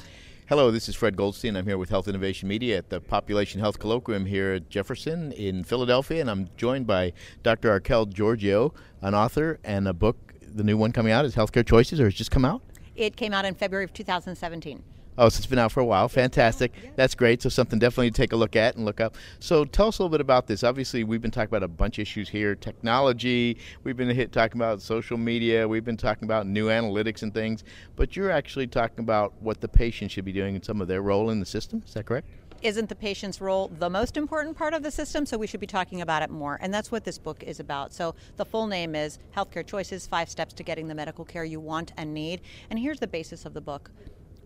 Hello, 0.46 0.70
this 0.70 0.90
is 0.90 0.94
Fred 0.94 1.16
Goldstein. 1.16 1.56
I'm 1.56 1.64
here 1.64 1.78
with 1.78 1.88
Health 1.88 2.06
Innovation 2.06 2.50
Media 2.50 2.76
at 2.76 2.90
the 2.90 3.00
Population 3.00 3.62
Health 3.62 3.78
Colloquium 3.78 4.28
here 4.28 4.52
at 4.52 4.68
Jefferson 4.68 5.32
in 5.32 5.64
Philadelphia, 5.64 6.20
and 6.20 6.30
I'm 6.30 6.50
joined 6.58 6.86
by 6.86 7.14
Dr. 7.42 7.70
Archelle 7.70 8.12
Georgiou, 8.12 8.74
an 9.00 9.14
author, 9.14 9.58
and 9.64 9.88
a 9.88 9.94
book. 9.94 10.34
The 10.42 10.62
new 10.62 10.76
one 10.76 10.92
coming 10.92 11.12
out 11.12 11.24
is 11.24 11.34
Healthcare 11.34 11.66
Choices, 11.66 11.98
or 11.98 12.04
has 12.04 12.14
just 12.14 12.30
come 12.30 12.44
out? 12.44 12.60
It 12.94 13.16
came 13.16 13.32
out 13.32 13.46
in 13.46 13.54
February 13.54 13.86
of 13.86 13.94
2017. 13.94 14.82
Oh, 15.16 15.28
so 15.28 15.38
it's 15.38 15.46
been 15.46 15.60
out 15.60 15.70
for 15.70 15.80
a 15.80 15.84
while. 15.84 16.08
Fantastic. 16.08 16.72
That's 16.96 17.14
great. 17.14 17.40
So 17.40 17.48
something 17.48 17.78
definitely 17.78 18.10
to 18.10 18.16
take 18.16 18.32
a 18.32 18.36
look 18.36 18.56
at 18.56 18.74
and 18.74 18.84
look 18.84 19.00
up. 19.00 19.16
So 19.38 19.64
tell 19.64 19.88
us 19.88 19.98
a 19.98 20.02
little 20.02 20.10
bit 20.10 20.20
about 20.20 20.48
this. 20.48 20.64
Obviously, 20.64 21.04
we've 21.04 21.22
been 21.22 21.30
talking 21.30 21.50
about 21.50 21.62
a 21.62 21.68
bunch 21.68 21.98
of 21.98 22.02
issues 22.02 22.28
here: 22.28 22.56
technology. 22.56 23.58
We've 23.84 23.96
been 23.96 24.10
hit 24.10 24.32
talking 24.32 24.60
about 24.60 24.82
social 24.82 25.16
media. 25.16 25.68
We've 25.68 25.84
been 25.84 25.96
talking 25.96 26.24
about 26.24 26.46
new 26.48 26.66
analytics 26.66 27.22
and 27.22 27.32
things. 27.32 27.62
But 27.94 28.16
you're 28.16 28.32
actually 28.32 28.66
talking 28.66 29.00
about 29.00 29.32
what 29.40 29.60
the 29.60 29.68
patient 29.68 30.10
should 30.10 30.24
be 30.24 30.32
doing 30.32 30.56
and 30.56 30.64
some 30.64 30.80
of 30.80 30.88
their 30.88 31.02
role 31.02 31.30
in 31.30 31.38
the 31.38 31.46
system. 31.46 31.82
Is 31.86 31.94
that 31.94 32.06
correct? 32.06 32.28
Isn't 32.62 32.88
the 32.88 32.94
patient's 32.96 33.40
role 33.40 33.70
the 33.78 33.90
most 33.90 34.16
important 34.16 34.56
part 34.56 34.74
of 34.74 34.82
the 34.82 34.90
system? 34.90 35.26
So 35.26 35.36
we 35.36 35.46
should 35.46 35.60
be 35.60 35.66
talking 35.66 36.00
about 36.00 36.22
it 36.22 36.30
more. 36.30 36.58
And 36.62 36.72
that's 36.72 36.90
what 36.90 37.04
this 37.04 37.18
book 37.18 37.42
is 37.42 37.60
about. 37.60 37.92
So 37.92 38.14
the 38.36 38.44
full 38.44 38.66
name 38.66 38.94
is 38.94 39.18
Healthcare 39.36 39.66
Choices 39.66 40.06
Five 40.06 40.30
Steps 40.30 40.54
to 40.54 40.62
Getting 40.62 40.88
the 40.88 40.94
Medical 40.94 41.24
Care 41.24 41.44
You 41.44 41.60
Want 41.60 41.92
and 41.98 42.14
Need. 42.14 42.40
And 42.70 42.78
here's 42.78 43.00
the 43.00 43.06
basis 43.06 43.44
of 43.44 43.52
the 43.52 43.60
book 43.60 43.90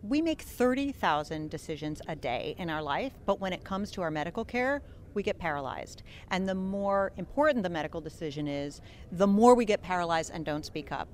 we 0.02 0.22
make 0.22 0.42
30,000 0.42 1.50
decisions 1.50 2.00
a 2.08 2.14
day 2.14 2.54
in 2.58 2.70
our 2.70 2.82
life, 2.82 3.12
but 3.26 3.40
when 3.40 3.52
it 3.52 3.64
comes 3.64 3.90
to 3.92 4.02
our 4.02 4.10
medical 4.10 4.44
care, 4.44 4.82
we 5.14 5.22
get 5.22 5.38
paralyzed. 5.38 6.02
And 6.30 6.48
the 6.48 6.54
more 6.54 7.12
important 7.16 7.62
the 7.62 7.70
medical 7.70 8.00
decision 8.00 8.46
is, 8.46 8.80
the 9.10 9.26
more 9.26 9.54
we 9.54 9.64
get 9.64 9.82
paralyzed 9.82 10.30
and 10.32 10.44
don't 10.44 10.64
speak 10.64 10.92
up. 10.92 11.08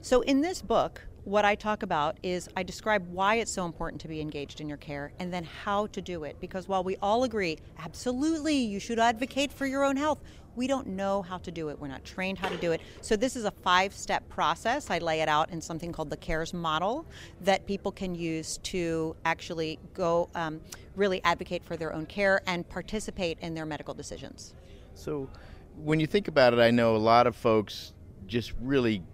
So 0.00 0.22
in 0.22 0.40
this 0.40 0.62
book, 0.62 1.02
what 1.30 1.44
I 1.44 1.54
talk 1.54 1.84
about 1.84 2.18
is 2.24 2.48
I 2.56 2.64
describe 2.64 3.06
why 3.08 3.36
it's 3.36 3.52
so 3.52 3.64
important 3.64 4.00
to 4.02 4.08
be 4.08 4.20
engaged 4.20 4.60
in 4.60 4.68
your 4.68 4.78
care 4.78 5.12
and 5.20 5.32
then 5.32 5.44
how 5.44 5.86
to 5.86 6.02
do 6.02 6.24
it. 6.24 6.34
Because 6.40 6.66
while 6.66 6.82
we 6.82 6.96
all 6.96 7.22
agree, 7.22 7.56
absolutely, 7.78 8.56
you 8.56 8.80
should 8.80 8.98
advocate 8.98 9.52
for 9.52 9.64
your 9.64 9.84
own 9.84 9.96
health, 9.96 10.20
we 10.56 10.66
don't 10.66 10.88
know 10.88 11.22
how 11.22 11.38
to 11.38 11.52
do 11.52 11.68
it. 11.68 11.78
We're 11.78 11.86
not 11.86 12.04
trained 12.04 12.38
how 12.38 12.48
to 12.48 12.56
do 12.56 12.72
it. 12.72 12.80
So, 13.00 13.14
this 13.14 13.36
is 13.36 13.44
a 13.44 13.52
five 13.52 13.94
step 13.94 14.28
process. 14.28 14.90
I 14.90 14.98
lay 14.98 15.20
it 15.20 15.28
out 15.28 15.50
in 15.50 15.60
something 15.60 15.92
called 15.92 16.10
the 16.10 16.16
CARES 16.16 16.52
model 16.52 17.06
that 17.42 17.64
people 17.64 17.92
can 17.92 18.16
use 18.16 18.58
to 18.64 19.14
actually 19.24 19.78
go 19.94 20.28
um, 20.34 20.60
really 20.96 21.22
advocate 21.22 21.64
for 21.64 21.76
their 21.76 21.92
own 21.92 22.06
care 22.06 22.42
and 22.48 22.68
participate 22.68 23.38
in 23.40 23.54
their 23.54 23.64
medical 23.64 23.94
decisions. 23.94 24.52
So, 24.96 25.30
when 25.76 26.00
you 26.00 26.08
think 26.08 26.26
about 26.26 26.54
it, 26.54 26.58
I 26.58 26.72
know 26.72 26.96
a 26.96 26.98
lot 26.98 27.28
of 27.28 27.36
folks 27.36 27.92
just 28.26 28.52
really 28.60 29.04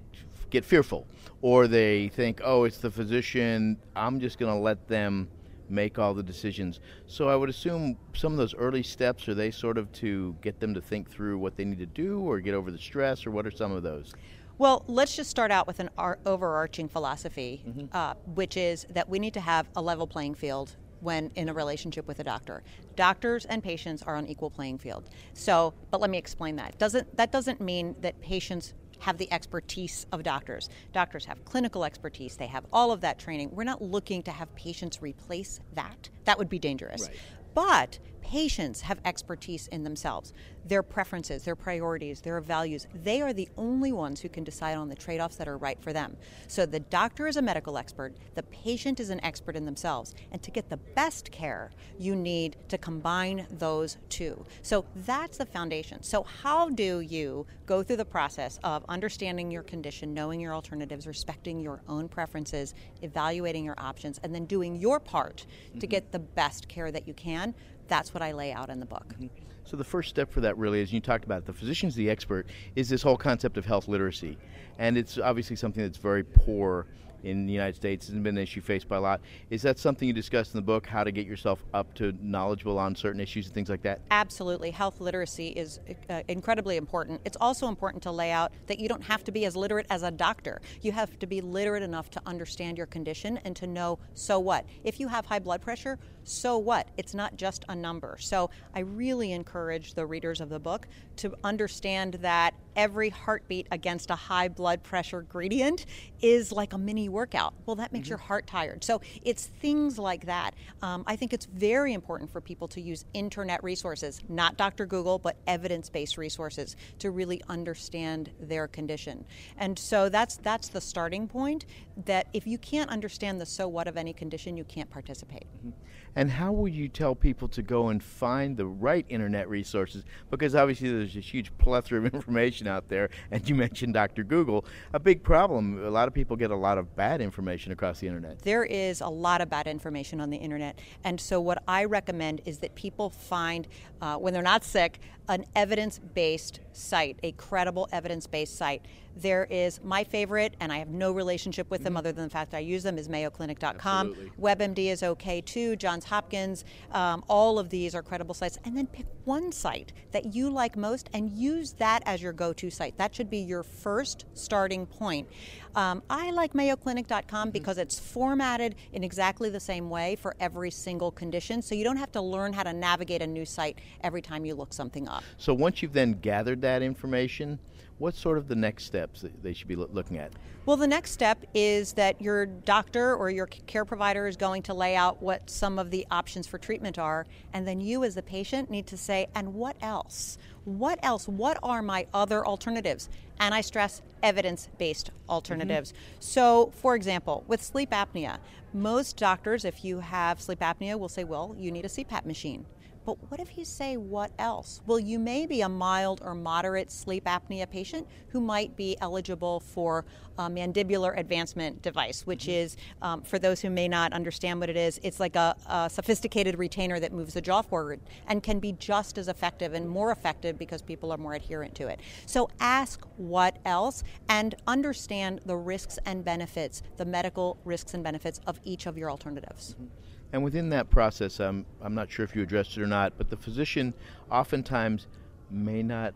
get 0.48 0.64
fearful 0.64 1.06
or 1.42 1.68
they 1.68 2.08
think, 2.08 2.40
oh, 2.44 2.64
it's 2.64 2.78
the 2.78 2.90
physician, 2.90 3.76
I'm 3.94 4.20
just 4.20 4.38
going 4.38 4.52
to 4.52 4.58
let 4.58 4.88
them 4.88 5.28
make 5.68 5.98
all 5.98 6.14
the 6.14 6.22
decisions. 6.22 6.80
So 7.06 7.28
I 7.28 7.36
would 7.36 7.50
assume 7.50 7.96
some 8.14 8.32
of 8.32 8.38
those 8.38 8.54
early 8.54 8.82
steps 8.82 9.28
are 9.28 9.34
they 9.34 9.50
sort 9.50 9.78
of 9.78 9.90
to 9.92 10.36
get 10.40 10.60
them 10.60 10.74
to 10.74 10.80
think 10.80 11.10
through 11.10 11.38
what 11.38 11.56
they 11.56 11.64
need 11.64 11.78
to 11.78 11.86
do 11.86 12.20
or 12.20 12.40
get 12.40 12.54
over 12.54 12.70
the 12.70 12.78
stress, 12.78 13.26
or 13.26 13.30
what 13.30 13.46
are 13.46 13.50
some 13.50 13.72
of 13.72 13.82
those? 13.82 14.14
Well, 14.58 14.84
let's 14.86 15.14
just 15.14 15.28
start 15.28 15.50
out 15.50 15.66
with 15.66 15.80
an 15.80 15.90
overarching 16.24 16.88
philosophy, 16.88 17.62
mm-hmm. 17.66 17.86
uh, 17.92 18.14
which 18.34 18.56
is 18.56 18.86
that 18.90 19.08
we 19.08 19.18
need 19.18 19.34
to 19.34 19.40
have 19.40 19.68
a 19.76 19.82
level 19.82 20.06
playing 20.06 20.34
field 20.34 20.76
when 21.00 21.30
in 21.34 21.50
a 21.50 21.52
relationship 21.52 22.08
with 22.08 22.20
a 22.20 22.24
doctor. 22.24 22.62
Doctors 22.94 23.44
and 23.44 23.62
patients 23.62 24.02
are 24.02 24.16
on 24.16 24.26
equal 24.26 24.48
playing 24.48 24.78
field. 24.78 25.10
So, 25.34 25.74
but 25.90 26.00
let 26.00 26.08
me 26.08 26.16
explain 26.16 26.56
that. 26.56 26.78
Doesn't 26.78 27.16
that 27.18 27.30
doesn't 27.30 27.60
mean 27.60 27.94
that 28.00 28.18
patients 28.22 28.72
have 29.00 29.18
the 29.18 29.32
expertise 29.32 30.06
of 30.12 30.22
doctors. 30.22 30.68
Doctors 30.92 31.24
have 31.26 31.44
clinical 31.44 31.84
expertise, 31.84 32.36
they 32.36 32.46
have 32.46 32.66
all 32.72 32.92
of 32.92 33.00
that 33.02 33.18
training. 33.18 33.50
We're 33.52 33.64
not 33.64 33.82
looking 33.82 34.22
to 34.24 34.30
have 34.30 34.54
patients 34.54 35.02
replace 35.02 35.60
that. 35.74 36.08
That 36.24 36.38
would 36.38 36.48
be 36.48 36.58
dangerous. 36.58 37.02
Right. 37.02 37.16
But 37.54 37.98
patients 38.26 38.80
have 38.80 38.98
expertise 39.04 39.68
in 39.68 39.84
themselves, 39.84 40.32
their 40.64 40.82
preferences, 40.82 41.44
their 41.44 41.54
priorities, 41.54 42.20
their 42.22 42.40
values. 42.40 42.88
They 42.92 43.22
are 43.22 43.32
the 43.32 43.48
only 43.56 43.92
ones 43.92 44.20
who 44.20 44.28
can 44.28 44.42
decide 44.42 44.76
on 44.76 44.88
the 44.88 44.96
trade 44.96 45.20
offs 45.20 45.36
that 45.36 45.46
are 45.46 45.56
right 45.56 45.80
for 45.80 45.92
them. 45.92 46.16
So 46.48 46.66
the 46.66 46.80
doctor 46.80 47.28
is 47.28 47.36
a 47.36 47.42
medical 47.42 47.78
expert, 47.78 48.14
the 48.34 48.42
patient 48.42 48.98
is 48.98 49.10
an 49.10 49.24
expert 49.24 49.54
in 49.54 49.64
themselves. 49.64 50.12
And 50.32 50.42
to 50.42 50.50
get 50.50 50.68
the 50.68 50.76
best 50.76 51.30
care, 51.30 51.70
you 52.00 52.16
need 52.16 52.56
to 52.68 52.78
combine 52.78 53.46
those 53.48 53.96
two. 54.08 54.44
So 54.62 54.84
that's 54.96 55.38
the 55.38 55.46
foundation. 55.46 56.02
So, 56.02 56.24
how 56.24 56.70
do 56.70 57.00
you 57.00 57.46
go 57.66 57.84
through 57.84 57.96
the 57.96 58.04
process 58.04 58.58
of 58.64 58.84
understanding 58.88 59.52
your 59.52 59.62
condition, 59.62 60.12
knowing 60.12 60.40
your 60.40 60.52
alternatives, 60.52 61.06
respecting 61.06 61.60
your 61.60 61.80
own 61.88 62.08
preferences, 62.08 62.74
evaluating 63.02 63.64
your 63.64 63.76
options, 63.78 64.18
and 64.24 64.34
then 64.34 64.46
doing 64.46 64.74
your 64.74 64.98
part 64.98 65.46
mm-hmm. 65.68 65.78
to 65.78 65.86
get 65.86 66.10
the 66.10 66.18
best 66.18 66.66
care 66.68 66.90
that 66.90 67.06
you 67.06 67.14
can? 67.14 67.54
That's 67.88 68.12
what 68.14 68.22
I 68.22 68.32
lay 68.32 68.52
out 68.52 68.70
in 68.70 68.80
the 68.80 68.86
book. 68.86 69.14
Mm-hmm. 69.14 69.26
So 69.64 69.76
the 69.76 69.84
first 69.84 70.08
step 70.08 70.30
for 70.30 70.40
that 70.42 70.56
really 70.56 70.80
is 70.80 70.92
you 70.92 71.00
talked 71.00 71.24
about 71.24 71.38
it, 71.38 71.46
the 71.46 71.52
physician's 71.52 71.94
the 71.94 72.08
expert 72.08 72.46
is 72.76 72.88
this 72.88 73.02
whole 73.02 73.16
concept 73.16 73.56
of 73.56 73.66
health 73.66 73.88
literacy. 73.88 74.38
And 74.78 74.96
it's 74.96 75.18
obviously 75.18 75.56
something 75.56 75.82
that's 75.82 75.98
very 75.98 76.22
poor 76.22 76.86
in 77.22 77.46
the 77.46 77.52
United 77.52 77.76
States. 77.76 78.08
It's 78.08 78.16
been 78.16 78.36
an 78.36 78.42
issue 78.42 78.60
faced 78.60 78.88
by 78.88 78.96
a 78.96 79.00
lot. 79.00 79.20
Is 79.50 79.62
that 79.62 79.78
something 79.78 80.06
you 80.06 80.14
discussed 80.14 80.54
in 80.54 80.58
the 80.58 80.62
book, 80.62 80.86
how 80.86 81.04
to 81.04 81.12
get 81.12 81.26
yourself 81.26 81.64
up 81.74 81.94
to 81.94 82.14
knowledgeable 82.20 82.78
on 82.78 82.94
certain 82.94 83.20
issues 83.20 83.46
and 83.46 83.54
things 83.54 83.68
like 83.68 83.82
that? 83.82 84.00
Absolutely. 84.10 84.70
Health 84.70 85.00
literacy 85.00 85.48
is 85.48 85.80
uh, 86.08 86.22
incredibly 86.28 86.76
important. 86.76 87.20
It's 87.24 87.36
also 87.40 87.68
important 87.68 88.02
to 88.04 88.10
lay 88.10 88.30
out 88.30 88.52
that 88.66 88.78
you 88.78 88.88
don't 88.88 89.02
have 89.02 89.24
to 89.24 89.32
be 89.32 89.44
as 89.44 89.56
literate 89.56 89.86
as 89.90 90.02
a 90.02 90.10
doctor. 90.10 90.60
You 90.82 90.92
have 90.92 91.18
to 91.18 91.26
be 91.26 91.40
literate 91.40 91.82
enough 91.82 92.10
to 92.10 92.22
understand 92.26 92.78
your 92.78 92.86
condition 92.86 93.38
and 93.44 93.54
to 93.56 93.66
know 93.66 93.98
so 94.14 94.38
what. 94.38 94.66
If 94.84 95.00
you 95.00 95.08
have 95.08 95.26
high 95.26 95.38
blood 95.38 95.62
pressure, 95.62 95.98
so 96.24 96.58
what? 96.58 96.88
It's 96.96 97.14
not 97.14 97.36
just 97.36 97.64
a 97.68 97.74
number. 97.74 98.16
So 98.18 98.50
I 98.74 98.80
really 98.80 99.32
encourage 99.32 99.94
the 99.94 100.04
readers 100.06 100.40
of 100.40 100.48
the 100.48 100.58
book 100.58 100.88
to 101.16 101.34
understand 101.44 102.14
that 102.14 102.54
every 102.74 103.10
heartbeat 103.10 103.68
against 103.70 104.10
a 104.10 104.16
high 104.16 104.48
blood 104.48 104.82
pressure 104.82 105.22
gradient 105.22 105.86
is 106.20 106.50
like 106.50 106.72
a 106.72 106.78
mini 106.78 107.05
workout. 107.08 107.54
Well, 107.66 107.76
that 107.76 107.92
makes 107.92 108.04
mm-hmm. 108.04 108.12
your 108.12 108.18
heart 108.18 108.46
tired. 108.46 108.84
So 108.84 109.00
it's 109.22 109.46
things 109.46 109.98
like 109.98 110.26
that. 110.26 110.54
Um, 110.82 111.04
I 111.06 111.16
think 111.16 111.32
it's 111.32 111.46
very 111.46 111.92
important 111.92 112.30
for 112.30 112.40
people 112.40 112.68
to 112.68 112.80
use 112.80 113.04
internet 113.14 113.62
resources, 113.62 114.20
not 114.28 114.56
Dr. 114.56 114.86
Google, 114.86 115.18
but 115.18 115.36
evidence 115.46 115.88
based 115.88 116.18
resources 116.18 116.76
to 116.98 117.10
really 117.10 117.42
understand 117.48 118.30
their 118.40 118.68
condition. 118.68 119.24
And 119.56 119.78
so 119.78 120.08
that's, 120.08 120.36
that's 120.38 120.68
the 120.68 120.80
starting 120.80 121.28
point 121.28 121.66
that 122.04 122.28
if 122.32 122.46
you 122.46 122.58
can't 122.58 122.90
understand 122.90 123.40
the 123.40 123.46
so 123.46 123.68
what 123.68 123.88
of 123.88 123.96
any 123.96 124.12
condition, 124.12 124.56
you 124.56 124.64
can't 124.64 124.90
participate. 124.90 125.46
Mm-hmm. 125.58 125.70
And 126.16 126.30
how 126.30 126.50
will 126.50 126.66
you 126.66 126.88
tell 126.88 127.14
people 127.14 127.46
to 127.48 127.62
go 127.62 127.88
and 127.88 128.02
find 128.02 128.56
the 128.56 128.66
right 128.66 129.04
internet 129.10 129.48
resources? 129.50 130.02
Because 130.30 130.54
obviously 130.54 130.90
there's 130.90 131.14
a 131.14 131.20
huge 131.20 131.56
plethora 131.58 131.98
of 131.98 132.06
information 132.14 132.66
out 132.66 132.88
there, 132.88 133.10
and 133.30 133.46
you 133.46 133.54
mentioned 133.54 133.92
Dr. 133.94 134.24
Google. 134.24 134.64
A 134.94 134.98
big 134.98 135.22
problem, 135.22 135.84
a 135.84 135.90
lot 135.90 136.08
of 136.08 136.14
people 136.14 136.34
get 136.34 136.50
a 136.50 136.56
lot 136.56 136.78
of 136.78 136.96
bad 136.96 137.20
information 137.20 137.70
across 137.70 138.00
the 138.00 138.06
internet. 138.06 138.40
There 138.40 138.64
is 138.64 139.02
a 139.02 139.08
lot 139.08 139.42
of 139.42 139.50
bad 139.50 139.66
information 139.66 140.20
on 140.20 140.30
the 140.30 140.38
internet. 140.38 140.78
And 141.04 141.20
so, 141.20 141.38
what 141.40 141.62
I 141.68 141.84
recommend 141.84 142.40
is 142.46 142.58
that 142.58 142.74
people 142.74 143.10
find, 143.10 143.68
uh, 144.00 144.16
when 144.16 144.32
they're 144.32 144.42
not 144.42 144.64
sick, 144.64 145.00
an 145.28 145.44
evidence 145.54 145.98
based 145.98 146.60
site, 146.72 147.18
a 147.22 147.32
credible 147.32 147.88
evidence 147.92 148.26
based 148.26 148.56
site. 148.56 148.82
There 149.18 149.46
is 149.48 149.82
my 149.82 150.04
favorite, 150.04 150.54
and 150.60 150.70
I 150.70 150.78
have 150.78 150.88
no 150.88 151.10
relationship 151.10 151.70
with 151.70 151.82
them 151.82 151.92
mm-hmm. 151.92 151.98
other 151.98 152.12
than 152.12 152.24
the 152.24 152.30
fact 152.30 152.50
that 152.50 152.58
I 152.58 152.60
use 152.60 152.82
them, 152.82 152.98
is 152.98 153.08
mayoclinic.com. 153.08 154.10
Absolutely. 154.10 154.30
WebMD 154.38 154.92
is 154.92 155.02
okay 155.02 155.40
too, 155.40 155.74
Johns 155.76 156.04
Hopkins. 156.04 156.64
Um, 156.92 157.24
all 157.28 157.58
of 157.58 157.70
these 157.70 157.94
are 157.94 158.02
credible 158.02 158.34
sites. 158.34 158.58
And 158.66 158.76
then 158.76 158.86
pick 158.86 159.06
one 159.24 159.52
site 159.52 159.92
that 160.12 160.34
you 160.34 160.50
like 160.50 160.76
most 160.76 161.08
and 161.14 161.30
use 161.30 161.72
that 161.74 162.02
as 162.04 162.22
your 162.22 162.34
go 162.34 162.52
to 162.52 162.70
site. 162.70 162.98
That 162.98 163.14
should 163.14 163.30
be 163.30 163.38
your 163.38 163.62
first 163.62 164.26
starting 164.34 164.84
point. 164.84 165.28
Um, 165.74 166.02
I 166.10 166.30
like 166.30 166.52
mayoclinic.com 166.52 167.24
mm-hmm. 167.26 167.50
because 167.50 167.78
it's 167.78 167.98
formatted 167.98 168.74
in 168.92 169.02
exactly 169.02 169.48
the 169.48 169.60
same 169.60 169.88
way 169.88 170.16
for 170.16 170.36
every 170.40 170.70
single 170.70 171.10
condition, 171.10 171.62
so 171.62 171.74
you 171.74 171.84
don't 171.84 171.96
have 171.96 172.12
to 172.12 172.20
learn 172.20 172.52
how 172.52 172.62
to 172.64 172.72
navigate 172.72 173.22
a 173.22 173.26
new 173.26 173.44
site 173.44 173.78
every 174.02 174.22
time 174.22 174.44
you 174.44 174.54
look 174.54 174.74
something 174.74 175.08
up. 175.08 175.15
So 175.36 175.54
once 175.54 175.82
you've 175.82 175.92
then 175.92 176.12
gathered 176.20 176.60
that 176.62 176.82
information, 176.82 177.58
what's 177.98 178.20
sort 178.20 178.38
of 178.38 178.48
the 178.48 178.54
next 178.54 178.84
steps 178.84 179.22
that 179.22 179.42
they 179.42 179.52
should 179.52 179.68
be 179.68 179.76
looking 179.76 180.18
at? 180.18 180.32
Well, 180.66 180.76
the 180.76 180.86
next 180.86 181.12
step 181.12 181.44
is 181.54 181.92
that 181.92 182.20
your 182.20 182.46
doctor 182.46 183.14
or 183.14 183.30
your 183.30 183.46
care 183.46 183.84
provider 183.84 184.26
is 184.26 184.36
going 184.36 184.62
to 184.62 184.74
lay 184.74 184.96
out 184.96 185.22
what 185.22 185.48
some 185.48 185.78
of 185.78 185.90
the 185.90 186.06
options 186.10 186.46
for 186.46 186.58
treatment 186.58 186.98
are, 186.98 187.26
and 187.52 187.66
then 187.66 187.80
you, 187.80 188.02
as 188.02 188.16
the 188.16 188.22
patient, 188.22 188.68
need 188.68 188.86
to 188.88 188.96
say, 188.96 189.28
and 189.34 189.54
what 189.54 189.76
else? 189.80 190.38
What 190.64 190.98
else? 191.02 191.28
What 191.28 191.58
are 191.62 191.82
my 191.82 192.06
other 192.12 192.44
alternatives? 192.44 193.08
And 193.38 193.54
I 193.54 193.60
stress 193.60 194.02
evidence 194.22 194.68
based 194.76 195.10
alternatives. 195.28 195.92
Mm-hmm. 195.92 196.00
So, 196.18 196.72
for 196.74 196.96
example, 196.96 197.44
with 197.46 197.62
sleep 197.62 197.90
apnea, 197.90 198.38
most 198.74 199.16
doctors, 199.16 199.64
if 199.64 199.84
you 199.84 200.00
have 200.00 200.40
sleep 200.40 200.60
apnea, 200.60 200.98
will 200.98 201.08
say, 201.08 201.22
well, 201.22 201.54
you 201.56 201.70
need 201.70 201.84
a 201.84 201.88
CPAP 201.88 202.24
machine. 202.26 202.66
But 203.06 203.30
what 203.30 203.38
if 203.38 203.56
you 203.56 203.64
say 203.64 203.96
what 203.96 204.32
else? 204.36 204.80
Well, 204.84 204.98
you 204.98 205.20
may 205.20 205.46
be 205.46 205.60
a 205.60 205.68
mild 205.68 206.20
or 206.24 206.34
moderate 206.34 206.90
sleep 206.90 207.26
apnea 207.26 207.70
patient 207.70 208.08
who 208.30 208.40
might 208.40 208.76
be 208.76 208.96
eligible 209.00 209.60
for 209.60 210.04
a 210.38 210.50
mandibular 210.50 211.16
advancement 211.16 211.82
device, 211.82 212.26
which 212.26 212.42
mm-hmm. 212.42 212.50
is, 212.50 212.76
um, 213.00 213.22
for 213.22 213.38
those 213.38 213.60
who 213.60 213.70
may 213.70 213.86
not 213.86 214.12
understand 214.12 214.58
what 214.58 214.68
it 214.68 214.76
is, 214.76 214.98
it's 215.04 215.20
like 215.20 215.36
a, 215.36 215.54
a, 215.66 215.88
sophisticated 215.88 216.58
retainer 216.58 216.98
that 216.98 217.12
moves 217.12 217.34
the 217.34 217.40
jaw 217.40 217.62
forward 217.62 218.00
and 218.26 218.42
can 218.42 218.58
be 218.58 218.72
just 218.72 219.18
as 219.18 219.28
effective 219.28 219.72
and 219.72 219.88
more 219.88 220.10
effective 220.10 220.58
because 220.58 220.82
people 220.82 221.12
are 221.12 221.16
more 221.16 221.34
adherent 221.34 221.76
to 221.76 221.86
it. 221.86 222.00
So 222.26 222.50
ask 222.58 223.06
what 223.16 223.58
else 223.64 224.02
and 224.28 224.56
understand 224.66 225.42
the 225.46 225.56
risks 225.56 225.96
and 226.04 226.24
benefits, 226.24 226.82
the 226.96 227.04
medical 227.04 227.56
risks 227.64 227.94
and 227.94 228.02
benefits 228.02 228.40
of 228.48 228.58
each 228.64 228.86
of 228.86 228.98
your 228.98 229.10
alternatives. 229.10 229.74
Mm-hmm. 229.74 230.15
And 230.32 230.42
within 230.42 230.70
that 230.70 230.90
process, 230.90 231.40
I'm, 231.40 231.64
I'm 231.80 231.94
not 231.94 232.10
sure 232.10 232.24
if 232.24 232.34
you 232.34 232.42
addressed 232.42 232.76
it 232.76 232.82
or 232.82 232.86
not, 232.86 233.12
but 233.16 233.30
the 233.30 233.36
physician 233.36 233.94
oftentimes 234.30 235.06
may 235.50 235.82
not 235.82 236.14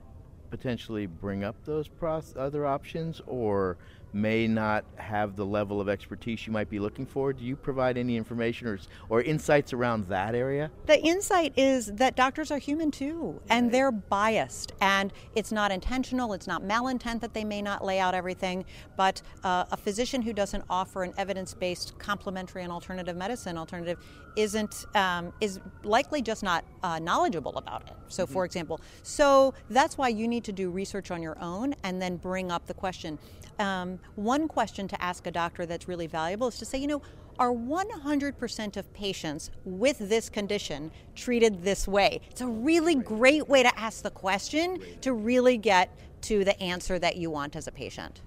potentially 0.51 1.07
bring 1.07 1.44
up 1.44 1.57
those 1.64 1.88
other 2.37 2.66
options 2.66 3.23
or 3.27 3.77
may 4.12 4.46
not 4.46 4.85
have 4.96 5.37
the 5.37 5.46
level 5.46 5.81
of 5.81 5.88
expertise 5.88 6.46
you 6.46 6.53
might 6.53 6.68
be 6.68 6.79
looking 6.79 7.07
for. 7.07 7.33
Do 7.33 7.44
you 7.44 7.57
provide 7.57 7.96
any 7.96 8.16
information 8.16 8.66
or, 8.66 8.79
or 9.09 9.23
insights 9.23 9.73
around 9.73 10.07
that 10.07 10.35
area? 10.35 10.70
The 10.87 11.01
insight 11.01 11.53
is 11.57 11.87
that 11.87 12.16
doctors 12.16 12.51
are 12.51 12.59
human 12.59 12.90
too, 12.90 13.40
and 13.49 13.70
they're 13.70 13.92
biased. 13.92 14.73
And 14.81 15.12
it's 15.35 15.53
not 15.53 15.70
intentional, 15.70 16.33
it's 16.33 16.46
not 16.46 16.62
malintent 16.62 17.20
that 17.20 17.35
they 17.35 17.44
may 17.44 17.62
not 17.62 17.85
lay 17.85 18.01
out 18.01 18.14
everything, 18.14 18.64
but 18.96 19.23
uh, 19.44 19.64
a 19.70 19.77
physician 19.77 20.23
who 20.23 20.33
doesn't 20.33 20.64
offer 20.68 21.03
an 21.03 21.12
evidence 21.16 21.55
based 21.55 21.99
complementary 21.99 22.62
and 22.62 22.73
alternative 22.73 23.16
medicine 23.16 23.57
alternative 23.57 23.99
isn't 24.37 24.87
um, 24.94 25.33
is 25.40 25.61
likely 25.83 26.23
just 26.23 26.42
not 26.42 26.64
uh, 26.83 26.99
knowledgeable 26.99 27.57
about 27.57 27.83
it. 27.83 27.94
So, 28.09 28.25
mm-hmm. 28.25 28.33
for 28.33 28.44
example, 28.44 28.81
so 29.03 29.55
that's 29.68 29.99
why 29.99 30.09
you 30.09 30.29
need 30.29 30.44
to 30.44 30.53
do 30.53 30.70
research 30.70 31.11
on 31.11 31.23
your 31.23 31.38
own 31.40 31.75
and 31.83 32.01
then 32.01 32.16
bring 32.16 32.51
up 32.51 32.66
the 32.66 32.75
question 32.75 33.18
um, 33.61 34.00
one 34.17 34.49
question 34.49 34.89
to 34.89 35.03
ask 35.03 35.27
a 35.27 35.31
doctor 35.31 35.67
that's 35.67 35.89
really 35.89 36.07
valuable 36.07 36.49
is 36.49 36.59
to 36.59 36.65
say, 36.65 36.79
you 36.79 36.87
know, 36.87 37.03
are 37.39 37.53
100% 37.53 38.77
of 38.77 38.93
patients 38.93 39.51
with 39.65 39.99
this 39.99 40.29
condition 40.29 40.91
treated 41.15 41.63
this 41.65 41.89
way? 41.89 42.21
It's 42.31 42.43
a 42.43 42.47
really 42.47 42.95
great 42.95 43.49
way 43.49 43.63
to 43.63 43.79
ask 43.79 44.03
the 44.03 44.11
question 44.11 44.83
to 45.01 45.15
really 45.15 45.57
get 45.57 45.97
to 46.23 46.45
the 46.45 46.61
answer 46.63 46.99
that 46.99 47.17
you 47.17 47.31
want 47.31 47.57
as 47.57 47.67
a 47.67 47.73
patient. 47.73 48.21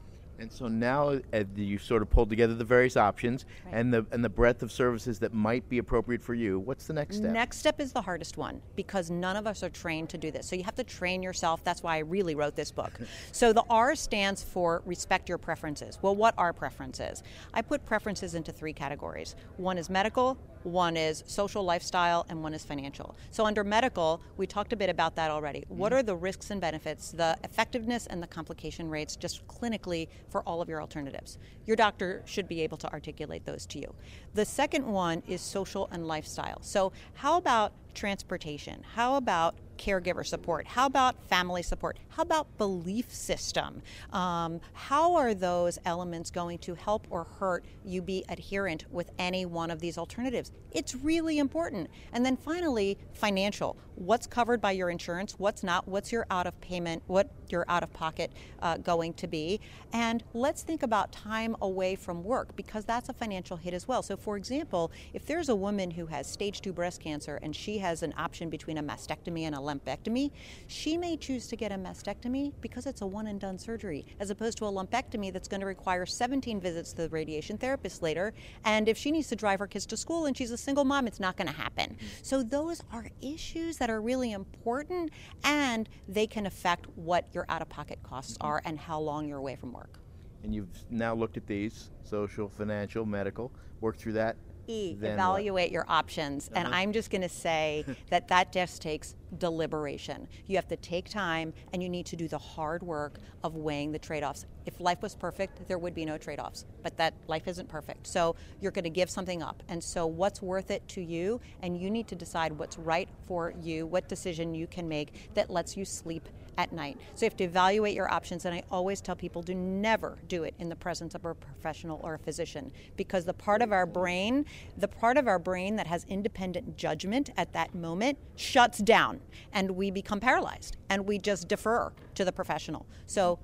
And 0.44 0.52
so 0.52 0.68
now 0.68 1.20
uh, 1.32 1.44
you've 1.56 1.82
sort 1.82 2.02
of 2.02 2.10
pulled 2.10 2.30
together 2.30 2.54
the 2.54 2.66
various 2.66 2.98
options 2.98 3.46
right. 3.66 3.76
and 3.76 3.94
the 3.94 4.06
and 4.12 4.24
the 4.24 4.30
breadth 4.30 4.62
of 4.62 4.74
services 4.74 5.18
that 5.20 5.34
might 5.34 5.68
be 5.70 5.78
appropriate 5.78 6.22
for 6.22 6.34
you. 6.34 6.60
What's 6.60 6.86
the 6.86 6.94
next 6.94 7.18
step? 7.18 7.32
Next 7.32 7.60
step 7.60 7.80
is 7.80 7.94
the 7.94 8.02
hardest 8.02 8.36
one 8.36 8.62
because 8.76 9.10
none 9.10 9.38
of 9.38 9.48
us 9.48 9.64
are 9.64 9.70
trained 9.70 10.10
to 10.10 10.18
do 10.18 10.32
this. 10.32 10.46
So 10.46 10.58
you 10.58 10.64
have 10.64 10.76
to 10.76 10.84
train 10.84 11.24
yourself. 11.24 11.64
That's 11.64 11.82
why 11.82 11.96
I 11.96 12.00
really 12.00 12.36
wrote 12.36 12.58
this 12.58 12.72
book. 12.72 12.92
so 13.32 13.54
the 13.54 13.64
R 13.70 13.96
stands 13.96 14.44
for 14.44 14.84
respect 14.86 15.30
your 15.30 15.38
preferences. 15.38 15.98
Well, 16.02 16.16
what 16.16 16.34
are 16.38 16.52
preferences? 16.52 17.24
I 17.54 17.62
put 17.62 17.86
preferences 17.86 18.36
into 18.36 18.52
three 18.52 18.74
categories. 18.74 19.38
One 19.56 19.78
is 19.78 19.90
medical, 19.90 20.38
one 20.64 20.96
is 20.96 21.24
social 21.28 21.64
lifestyle, 21.64 22.26
and 22.30 22.42
one 22.42 22.54
is 22.54 22.64
financial. 22.64 23.16
So, 23.32 23.46
under 23.46 23.64
medical, 23.64 24.22
we 24.38 24.48
talked 24.48 24.74
a 24.74 24.76
bit 24.76 24.90
about 24.90 25.16
that 25.16 25.30
already. 25.30 25.62
Mm-hmm. 25.62 25.78
What 25.78 25.94
are 25.94 26.04
the 26.04 26.16
risks 26.16 26.52
and 26.52 26.62
benefits, 26.62 27.12
the 27.12 27.38
effectiveness 27.44 28.08
and 28.08 28.24
the 28.24 28.28
complication 28.28 28.90
rates, 28.90 29.16
just 29.16 29.46
clinically 29.48 30.08
for 30.34 30.42
all 30.42 30.62
of 30.62 30.68
your 30.68 30.82
alternatives? 30.82 31.38
Your 31.66 31.78
doctor 31.78 32.24
should 32.26 32.48
be 32.50 32.62
able 32.62 32.78
to 32.78 32.92
articulate 32.92 33.46
those 33.46 33.66
to 33.68 33.80
you. 33.80 33.96
The 34.34 34.44
second 34.44 34.86
one 34.86 35.22
is 35.28 35.40
social 35.40 35.88
and 35.92 36.08
lifestyle. 36.08 36.58
So, 36.62 36.92
how 37.14 37.38
about 37.38 37.72
transportation? 37.94 38.84
How 38.96 39.16
about 39.16 39.56
caregiver 39.78 40.26
support? 40.26 40.68
How 40.68 40.86
about 40.86 41.16
family 41.28 41.64
support? 41.64 41.98
How 42.10 42.24
about 42.24 42.58
belief 42.58 43.12
system? 43.14 43.82
Um, 44.12 44.62
how 44.74 45.16
are 45.16 45.34
those 45.34 45.80
elements 45.86 46.32
going 46.32 46.60
to 46.60 46.76
help 46.76 47.08
or 47.10 47.26
hurt 47.40 47.66
you 47.84 48.02
be 48.02 48.24
adherent 48.30 48.86
with 48.92 49.10
any 49.18 49.46
one 49.46 49.72
of 49.72 49.80
these 49.80 49.98
alternatives? 49.98 50.52
It's 50.72 50.96
really 50.96 51.38
important. 51.38 51.90
And 52.12 52.26
then 52.26 52.36
finally, 52.36 52.98
financial. 53.14 53.78
What's 53.96 54.26
covered 54.26 54.60
by 54.60 54.72
your 54.72 54.90
insurance? 54.90 55.36
What's 55.38 55.62
not? 55.62 55.88
What's 55.88 56.12
your 56.12 56.26
out 56.32 56.48
of 56.48 56.60
payment? 56.62 57.04
What 57.06 57.30
your 57.50 57.64
out 57.68 57.84
of 57.84 57.94
pocket 57.94 58.32
uh, 58.60 58.78
going 58.78 59.14
to 59.14 59.28
be? 59.28 59.62
And 59.92 60.24
let's 60.34 60.64
think 60.64 60.82
about 60.82 61.12
time 61.12 61.56
away 61.62 61.96
from 61.96 62.24
work 62.24 62.56
because 62.56 62.86
that's 62.86 63.10
a 63.10 63.14
financial 63.14 63.56
hit 63.56 63.74
as 63.76 63.88
well. 63.88 64.02
So, 64.02 64.18
for 64.18 64.36
example, 64.36 64.92
if 65.14 65.28
there's 65.28 65.50
a 65.50 65.56
woman 65.56 65.92
who 65.92 66.08
has 66.08 66.26
stage 66.26 66.62
two 66.62 66.74
breast 66.74 67.02
cancer 67.02 67.40
and 67.44 67.56
she 67.56 67.78
has 67.78 68.02
an 68.02 68.14
option 68.18 68.50
between 68.50 68.80
a 68.80 68.84
mastectomy 68.84 69.42
and 69.44 69.54
a 69.54 69.62
lumpectomy, 69.74 70.32
she 70.68 70.98
may 70.98 71.18
choose 71.18 71.48
to 71.48 71.56
get 71.56 71.72
a 71.72 71.76
mastectomy 71.76 72.54
because 72.62 72.86
it's 72.86 73.02
a 73.02 73.08
one 73.08 73.28
and 73.28 73.40
done 73.40 73.58
surgery, 73.58 74.06
as 74.20 74.30
opposed 74.30 74.58
to 74.60 74.66
a 74.66 74.72
lumpectomy 74.72 75.32
that's 75.32 75.48
going 75.48 75.62
to 75.62 75.68
require 75.68 76.06
17 76.06 76.60
visits 76.60 76.92
to 76.94 77.04
the 77.04 77.10
radiation 77.10 77.58
therapist 77.58 78.02
later. 78.02 78.34
And 78.66 78.88
if 78.88 78.98
she 78.98 79.12
needs 79.12 79.28
to 79.30 79.36
drive 79.36 79.60
her 79.60 79.68
kids 79.68 79.86
to 79.88 79.98
school 79.98 80.26
and 80.26 80.38
she's 80.38 80.52
a 80.52 80.58
single 80.58 80.86
mom, 80.86 81.08
it's 81.08 81.20
not 81.20 81.38
going 81.38 81.48
to 81.48 81.54
happen. 81.54 81.92
Mm-hmm. 81.92 82.06
So, 82.22 82.44
those 82.44 82.82
are 82.92 83.10
issues 83.22 83.78
that 83.78 83.90
are 83.90 84.02
really 84.02 84.32
important 84.32 85.12
and 85.44 85.90
they 86.08 86.28
can 86.28 86.46
affect 86.46 86.88
what 86.96 87.28
your 87.34 87.46
out 87.50 87.62
of 87.62 87.70
pocket 87.70 88.00
costs 88.04 88.34
mm-hmm. 88.34 88.48
are 88.48 88.62
and 88.66 88.78
how 88.78 89.00
long 89.00 89.28
you're 89.28 89.38
away 89.38 89.56
from 89.56 89.74
work. 89.74 90.00
And 90.44 90.54
you've 90.54 90.84
now 90.90 91.14
looked 91.14 91.38
at 91.38 91.48
these 91.48 91.90
social, 92.04 92.50
financial, 92.50 93.06
medical, 93.06 93.52
worked 93.80 94.02
through 94.02 94.14
that 94.14 94.36
E, 94.68 94.98
evaluate 95.02 95.66
what? 95.66 95.72
your 95.72 95.86
options. 95.88 96.50
Uh-huh. 96.50 96.66
And 96.66 96.74
I'm 96.74 96.92
just 96.92 97.10
going 97.10 97.22
to 97.22 97.30
say 97.30 97.86
that 98.10 98.28
that 98.30 98.52
just 98.52 98.82
takes 98.82 99.16
deliberation. 99.38 100.28
You 100.48 100.56
have 100.58 100.68
to 100.68 100.78
take 100.78 101.10
time 101.10 101.54
and 101.72 101.82
you 101.82 101.90
need 101.90 102.06
to 102.08 102.16
do 102.16 102.28
the 102.28 102.38
hard 102.38 102.84
work 102.84 103.20
of 103.44 103.56
weighing 103.56 103.92
the 103.92 104.00
trade 104.00 104.24
offs. 104.24 104.46
If 104.66 104.80
life 104.80 105.02
was 105.02 105.16
perfect, 105.16 105.68
there 105.68 105.78
would 105.78 105.94
be 105.94 106.06
no 106.06 106.18
trade 106.18 106.40
offs, 106.40 106.66
but 106.82 106.96
that 106.98 107.14
life 107.28 107.48
isn't 107.48 107.68
perfect. 107.68 108.08
So 108.08 108.36
you're 108.62 108.72
going 108.72 108.84
to 108.84 108.90
give 108.90 109.10
something 109.10 109.42
up. 109.42 109.62
And 109.68 109.84
so, 109.84 110.06
what's 110.06 110.42
worth 110.42 110.72
it 110.72 110.88
to 110.90 111.02
you? 111.02 111.42
And 111.62 111.78
you 111.80 111.90
need 111.90 112.08
to 112.08 112.16
decide 112.16 112.54
what's 112.54 112.78
right 112.78 113.10
for 113.28 113.54
you, 113.62 113.86
what 113.86 114.08
decision 114.08 114.54
you 114.54 114.68
can 114.68 114.88
make 114.88 115.34
that 115.34 115.50
lets 115.50 115.76
you 115.76 115.86
sleep 115.86 116.30
at 116.58 116.72
night. 116.72 116.98
So 117.16 117.26
you 117.26 117.30
have 117.30 117.38
to 117.38 117.44
evaluate 117.44 117.96
your 117.96 118.12
options, 118.12 118.46
and 118.46 118.54
I 118.54 118.64
always 118.72 119.02
tell 119.02 119.16
people 119.16 119.42
do 119.42 119.56
never 119.56 120.18
do 120.28 120.44
it 120.44 120.54
in 120.60 120.70
the 120.70 120.76
presence 120.76 121.16
of 121.16 121.26
a 121.26 121.34
professional 121.34 122.00
or 122.04 122.16
a 122.16 122.20
physician 122.20 122.72
because 122.96 123.26
the 123.26 123.34
part 123.34 123.62
of 123.62 123.72
our 123.72 123.86
brain, 123.86 124.46
the 124.78 124.88
part 124.88 125.18
of 125.18 125.28
our 125.28 125.40
brain 125.40 125.76
that 125.76 125.88
has 125.88 126.06
independent 126.06 126.78
judgment 126.78 127.32
at 127.38 127.54
that 127.54 127.74
moment 127.74 128.18
shuts 128.36 128.80
down 128.80 129.20
and 129.54 129.72
we 129.72 129.92
become 129.92 130.20
paralyzed 130.20 130.78
and 130.90 131.06
we 131.06 131.18
just 131.18 131.48
defer 131.48 131.92
to 132.16 132.26
the 132.26 132.32
professional. 132.32 132.86
So 133.06 133.40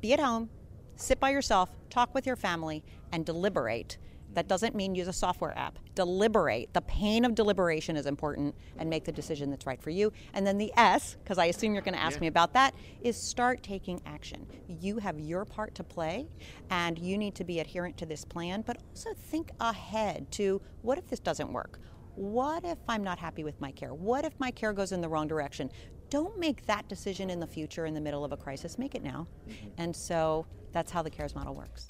be 0.00 0.12
at 0.12 0.20
home, 0.20 0.48
sit 0.96 1.20
by 1.20 1.30
yourself, 1.30 1.70
talk 1.90 2.14
with 2.14 2.26
your 2.26 2.36
family, 2.36 2.82
and 3.12 3.26
deliberate 3.26 3.98
that 4.34 4.48
doesn't 4.48 4.74
mean 4.74 4.94
use 4.94 5.08
a 5.08 5.12
software 5.12 5.56
app. 5.56 5.78
Deliberate. 5.94 6.72
The 6.72 6.82
pain 6.82 7.24
of 7.24 7.34
deliberation 7.34 7.96
is 7.96 8.06
important 8.06 8.54
and 8.78 8.88
make 8.88 9.04
the 9.04 9.12
decision 9.12 9.50
that's 9.50 9.66
right 9.66 9.82
for 9.82 9.90
you. 9.90 10.12
And 10.34 10.46
then 10.46 10.58
the 10.58 10.72
S, 10.76 11.16
because 11.22 11.38
I 11.38 11.46
assume 11.46 11.72
you're 11.72 11.82
going 11.82 11.94
to 11.94 12.02
ask 12.02 12.16
yeah. 12.16 12.22
me 12.22 12.26
about 12.28 12.52
that, 12.54 12.74
is 13.02 13.16
start 13.16 13.62
taking 13.62 14.00
action. 14.06 14.46
You 14.68 14.98
have 14.98 15.18
your 15.18 15.44
part 15.44 15.74
to 15.76 15.84
play 15.84 16.28
and 16.70 16.98
you 16.98 17.18
need 17.18 17.34
to 17.36 17.44
be 17.44 17.60
adherent 17.60 17.96
to 17.98 18.06
this 18.06 18.24
plan, 18.24 18.62
but 18.66 18.78
also 18.90 19.10
think 19.14 19.50
ahead 19.60 20.30
to 20.32 20.60
what 20.82 20.98
if 20.98 21.08
this 21.08 21.20
doesn't 21.20 21.52
work? 21.52 21.80
What 22.14 22.64
if 22.64 22.78
I'm 22.88 23.02
not 23.02 23.18
happy 23.18 23.44
with 23.44 23.60
my 23.60 23.70
care? 23.70 23.94
What 23.94 24.24
if 24.24 24.38
my 24.38 24.50
care 24.50 24.72
goes 24.72 24.92
in 24.92 25.00
the 25.00 25.08
wrong 25.08 25.26
direction? 25.26 25.70
Don't 26.10 26.38
make 26.38 26.66
that 26.66 26.88
decision 26.88 27.30
in 27.30 27.40
the 27.40 27.46
future 27.46 27.86
in 27.86 27.94
the 27.94 28.00
middle 28.00 28.24
of 28.24 28.32
a 28.32 28.36
crisis. 28.36 28.78
Make 28.78 28.94
it 28.94 29.02
now. 29.02 29.26
Mm-hmm. 29.48 29.68
And 29.78 29.94
so 29.94 30.44
that's 30.72 30.90
how 30.90 31.02
the 31.02 31.10
CARES 31.10 31.34
model 31.34 31.54
works. 31.54 31.86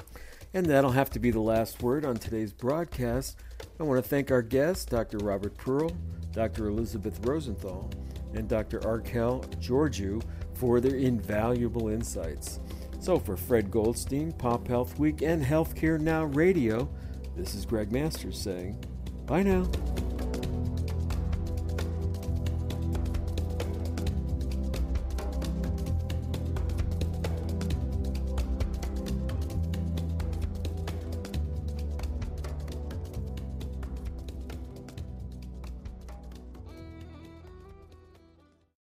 And 0.52 0.66
that'll 0.66 0.90
have 0.90 1.10
to 1.10 1.20
be 1.20 1.30
the 1.30 1.40
last 1.40 1.82
word 1.82 2.04
on 2.04 2.16
today's 2.16 2.52
broadcast. 2.52 3.38
I 3.78 3.84
want 3.84 4.02
to 4.02 4.08
thank 4.08 4.30
our 4.30 4.42
guests, 4.42 4.84
Dr. 4.84 5.18
Robert 5.18 5.56
Pearl, 5.56 5.92
Dr. 6.32 6.66
Elisabeth 6.66 7.24
Rosenthal, 7.24 7.90
and 8.34 8.48
Dr. 8.48 8.80
Archelle 8.80 9.44
Georgiou, 9.60 10.22
for 10.54 10.80
their 10.80 10.96
invaluable 10.96 11.88
insights. 11.88 12.60
So, 12.98 13.18
for 13.18 13.36
Fred 13.36 13.70
Goldstein, 13.70 14.32
Pop 14.32 14.66
Health 14.66 14.98
Week, 14.98 15.22
and 15.22 15.42
Healthcare 15.42 16.00
Now 16.00 16.24
Radio, 16.24 16.88
this 17.36 17.54
is 17.54 17.64
Greg 17.64 17.92
Masters 17.92 18.38
saying, 18.38 18.84
bye 19.26 19.42
now. 19.42 19.70